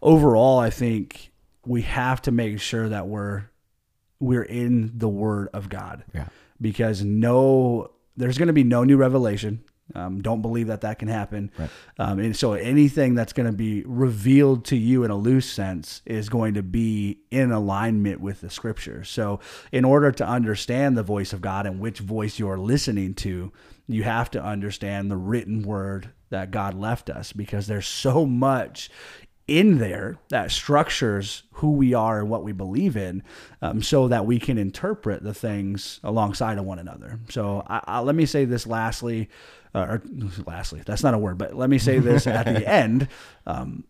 overall 0.00 0.58
I 0.58 0.70
think 0.70 1.32
we 1.74 1.82
have 1.82 2.20
to 2.22 2.30
make 2.32 2.60
sure 2.60 2.88
that 2.88 3.04
we're 3.06 3.44
we're 4.18 4.42
in 4.64 4.92
the 4.98 5.08
word 5.08 5.48
of 5.54 5.68
God 5.68 6.04
Yeah. 6.14 6.26
because 6.60 7.02
no 7.04 7.90
there's 8.16 8.38
going 8.38 8.48
to 8.54 8.58
be 8.62 8.64
no 8.64 8.84
new 8.84 8.96
revelation 8.96 9.54
Um, 9.94 10.22
don't 10.22 10.40
believe 10.42 10.68
that 10.68 10.82
that 10.82 10.98
can 11.00 11.08
happen. 11.08 11.50
Right. 11.58 11.70
Um, 11.98 12.18
and 12.20 12.36
so 12.36 12.52
anything 12.52 13.16
that's 13.16 13.32
going 13.32 13.50
to 13.50 13.56
be 13.68 13.82
revealed 13.86 14.64
to 14.66 14.76
you 14.76 15.02
in 15.04 15.10
a 15.10 15.16
loose 15.16 15.50
sense 15.50 16.00
is 16.06 16.28
going 16.28 16.54
to 16.54 16.62
be 16.62 17.18
in 17.32 17.50
alignment 17.50 18.20
with 18.20 18.40
the 18.40 18.50
scripture. 18.50 19.02
So 19.02 19.40
in 19.72 19.84
order 19.84 20.12
to 20.12 20.24
understand 20.38 20.96
the 20.96 21.02
voice 21.02 21.32
of 21.32 21.40
God 21.40 21.66
and 21.66 21.80
which 21.80 21.98
voice 21.98 22.38
you're 22.38 22.56
listening 22.74 23.14
to, 23.14 23.50
you 23.88 24.02
have 24.04 24.30
to 24.30 24.40
understand 24.54 25.10
the 25.10 25.16
written 25.28 25.62
word 25.62 26.10
that 26.28 26.52
God 26.52 26.74
left 26.74 27.10
us 27.10 27.32
because 27.32 27.66
there's 27.66 27.88
so 27.88 28.24
much 28.26 28.90
in 29.50 29.78
there 29.78 30.16
that 30.28 30.52
structures 30.52 31.42
who 31.54 31.72
we 31.72 31.92
are 31.92 32.20
and 32.20 32.30
what 32.30 32.44
we 32.44 32.52
believe 32.52 32.96
in 32.96 33.20
um, 33.60 33.82
so 33.82 34.06
that 34.06 34.24
we 34.24 34.38
can 34.38 34.56
interpret 34.56 35.24
the 35.24 35.34
things 35.34 35.98
alongside 36.04 36.56
of 36.56 36.64
one 36.64 36.78
another. 36.78 37.18
So 37.30 37.64
I, 37.66 37.80
I, 37.84 37.98
let 37.98 38.14
me 38.14 38.26
say 38.26 38.44
this 38.44 38.64
lastly, 38.64 39.28
uh, 39.74 39.80
or 39.80 40.02
lastly, 40.46 40.82
that's 40.86 41.02
not 41.02 41.14
a 41.14 41.18
word, 41.18 41.36
but 41.36 41.54
let 41.56 41.68
me 41.68 41.78
say 41.78 41.98
this 41.98 42.28
at 42.28 42.46
the 42.46 42.66
end. 42.72 43.08
Um, 43.44 43.84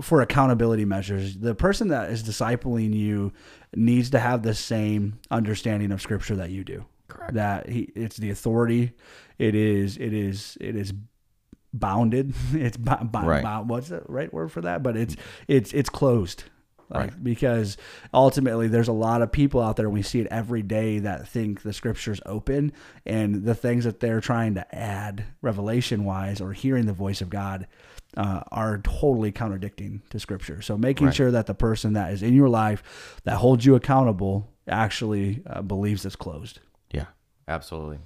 for 0.00 0.22
accountability 0.22 0.84
measures, 0.84 1.36
the 1.36 1.56
person 1.56 1.88
that 1.88 2.10
is 2.10 2.22
discipling 2.22 2.94
you 2.94 3.32
needs 3.74 4.10
to 4.10 4.20
have 4.20 4.44
the 4.44 4.54
same 4.54 5.18
understanding 5.32 5.90
of 5.90 6.00
scripture 6.00 6.36
that 6.36 6.50
you 6.50 6.62
do. 6.62 6.84
Correct. 7.08 7.34
That 7.34 7.68
he, 7.68 7.90
it's 7.96 8.16
the 8.16 8.30
authority. 8.30 8.92
It 9.38 9.56
is. 9.56 9.96
It 9.96 10.14
is. 10.14 10.56
It 10.60 10.76
is 10.76 10.92
bounded. 11.72 12.34
It's 12.52 12.78
Right. 12.78 13.62
what's 13.66 13.88
the 13.88 14.02
right 14.06 14.32
word 14.32 14.50
for 14.52 14.60
that? 14.62 14.82
But 14.82 14.96
it's 14.96 15.16
it's 15.48 15.72
it's 15.72 15.88
closed. 15.88 16.44
Like, 16.90 17.12
Right. 17.12 17.22
Because 17.24 17.76
ultimately, 18.12 18.66
there's 18.66 18.88
a 18.88 18.92
lot 18.92 19.22
of 19.22 19.30
people 19.30 19.60
out 19.60 19.76
there. 19.76 19.86
And 19.86 19.94
we 19.94 20.02
see 20.02 20.18
it 20.20 20.26
every 20.28 20.62
day 20.62 20.98
that 20.98 21.28
think 21.28 21.62
the 21.62 21.72
scripture's 21.72 22.20
open, 22.26 22.72
and 23.06 23.44
the 23.44 23.54
things 23.54 23.84
that 23.84 24.00
they're 24.00 24.20
trying 24.20 24.54
to 24.56 24.74
add, 24.74 25.24
revelation 25.40 26.04
wise, 26.04 26.40
or 26.40 26.52
hearing 26.52 26.86
the 26.86 26.92
voice 26.92 27.20
of 27.20 27.30
God, 27.30 27.68
uh, 28.16 28.40
are 28.50 28.78
totally 28.78 29.30
contradicting 29.30 30.02
to 30.10 30.18
scripture. 30.18 30.60
So 30.62 30.76
making 30.76 31.06
Right. 31.06 31.14
sure 31.14 31.30
that 31.30 31.46
the 31.46 31.54
person 31.54 31.92
that 31.92 32.12
is 32.12 32.24
in 32.24 32.34
your 32.34 32.48
life 32.48 33.20
that 33.22 33.36
holds 33.36 33.64
you 33.64 33.76
accountable 33.76 34.50
actually 34.66 35.42
uh, 35.46 35.62
believes 35.62 36.04
it's 36.04 36.16
closed. 36.16 36.58
Yeah, 36.92 37.06
absolutely. 37.46 37.98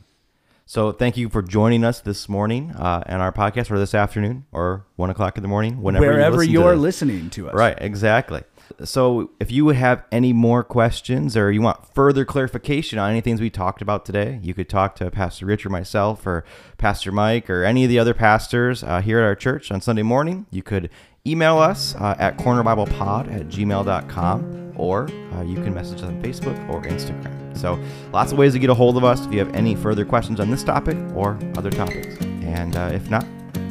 So 0.67 0.93
thank 0.93 1.19
you 1.19 1.29
for 1.29 1.43
joining 1.43 1.85
us 1.85 2.01
this 2.01 2.27
morning 2.27 2.71
uh, 2.71 3.03
and 3.05 3.21
our 3.21 3.33
podcast, 3.33 3.71
or 3.71 3.79
this 3.79 3.95
afternoon, 3.95 4.47
or 4.51 4.87
one 4.97 5.11
o'clock 5.11 5.37
in 5.37 5.43
the 5.43 5.49
morning, 5.49 5.83
whenever 5.83 6.07
Wherever 6.07 6.43
you 6.43 6.63
you're 6.63 6.73
to 6.73 6.81
listening 6.81 7.29
to 7.31 7.49
us. 7.51 7.55
Right, 7.55 7.77
exactly. 7.79 8.43
So 8.83 9.31
if 9.39 9.53
you 9.53 9.67
would 9.67 9.77
have 9.77 10.05
any 10.11 10.33
more 10.33 10.65
questions 10.65 11.37
or 11.37 11.53
you 11.53 11.61
want 11.61 11.95
further 11.95 12.25
clarification 12.25 12.99
on 12.99 13.11
any 13.11 13.21
things 13.21 13.43
we 13.43 13.51
talked 13.51 13.83
about 13.83 14.07
today, 14.07 14.41
you 14.43 14.55
could 14.55 14.71
talk 14.71 14.97
to 14.97 15.11
Pastor 15.11 15.45
Rich 15.45 15.67
or 15.67 15.69
myself 15.69 16.27
or 16.27 16.45
Pastor 16.79 17.13
Mike 17.13 17.51
or 17.51 17.63
any 17.63 17.85
of 17.85 17.91
the 17.91 17.99
other 17.99 18.15
pastors 18.15 18.83
uh, 18.83 19.03
here 19.03 19.19
at 19.19 19.25
our 19.25 19.35
church 19.35 19.71
on 19.71 19.83
Sunday 19.83 20.03
morning. 20.03 20.47
You 20.51 20.63
could 20.63 20.89
email 21.27 21.59
us 21.59 21.95
uh, 21.97 22.15
at 22.19 22.37
cornerbiblepod 22.37 23.35
at 23.35 23.49
gmail.com 23.49 24.73
or 24.77 25.09
uh, 25.33 25.43
you 25.43 25.55
can 25.55 25.73
message 25.73 25.99
us 25.99 26.05
on 26.05 26.23
Facebook 26.23 26.69
or 26.69 26.83
Instagram. 26.83 27.57
So 27.57 27.83
lots 28.13 28.33
of 28.33 28.39
ways 28.39 28.53
to 28.53 28.59
get 28.59 28.69
a 28.69 28.75
hold 28.75 28.97
of 28.97 29.05
us 29.05 29.25
if 29.25 29.33
you 29.33 29.39
have 29.39 29.55
any 29.55 29.75
further 29.75 30.05
questions 30.05 30.41
on 30.41 30.51
this 30.51 30.63
topic 30.63 30.99
or 31.15 31.39
other 31.57 31.71
topics. 31.71 32.17
And 32.43 32.77
uh, 32.77 32.91
if 32.93 33.09
not, 33.09 33.27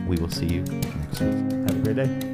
we 0.08 0.18
will 0.18 0.32
see 0.32 0.48
you 0.48 0.62
next 0.64 1.22
week. 1.22 1.52
Have 1.68 1.78
a 1.78 1.94
great 1.94 1.96
day. 1.98 2.33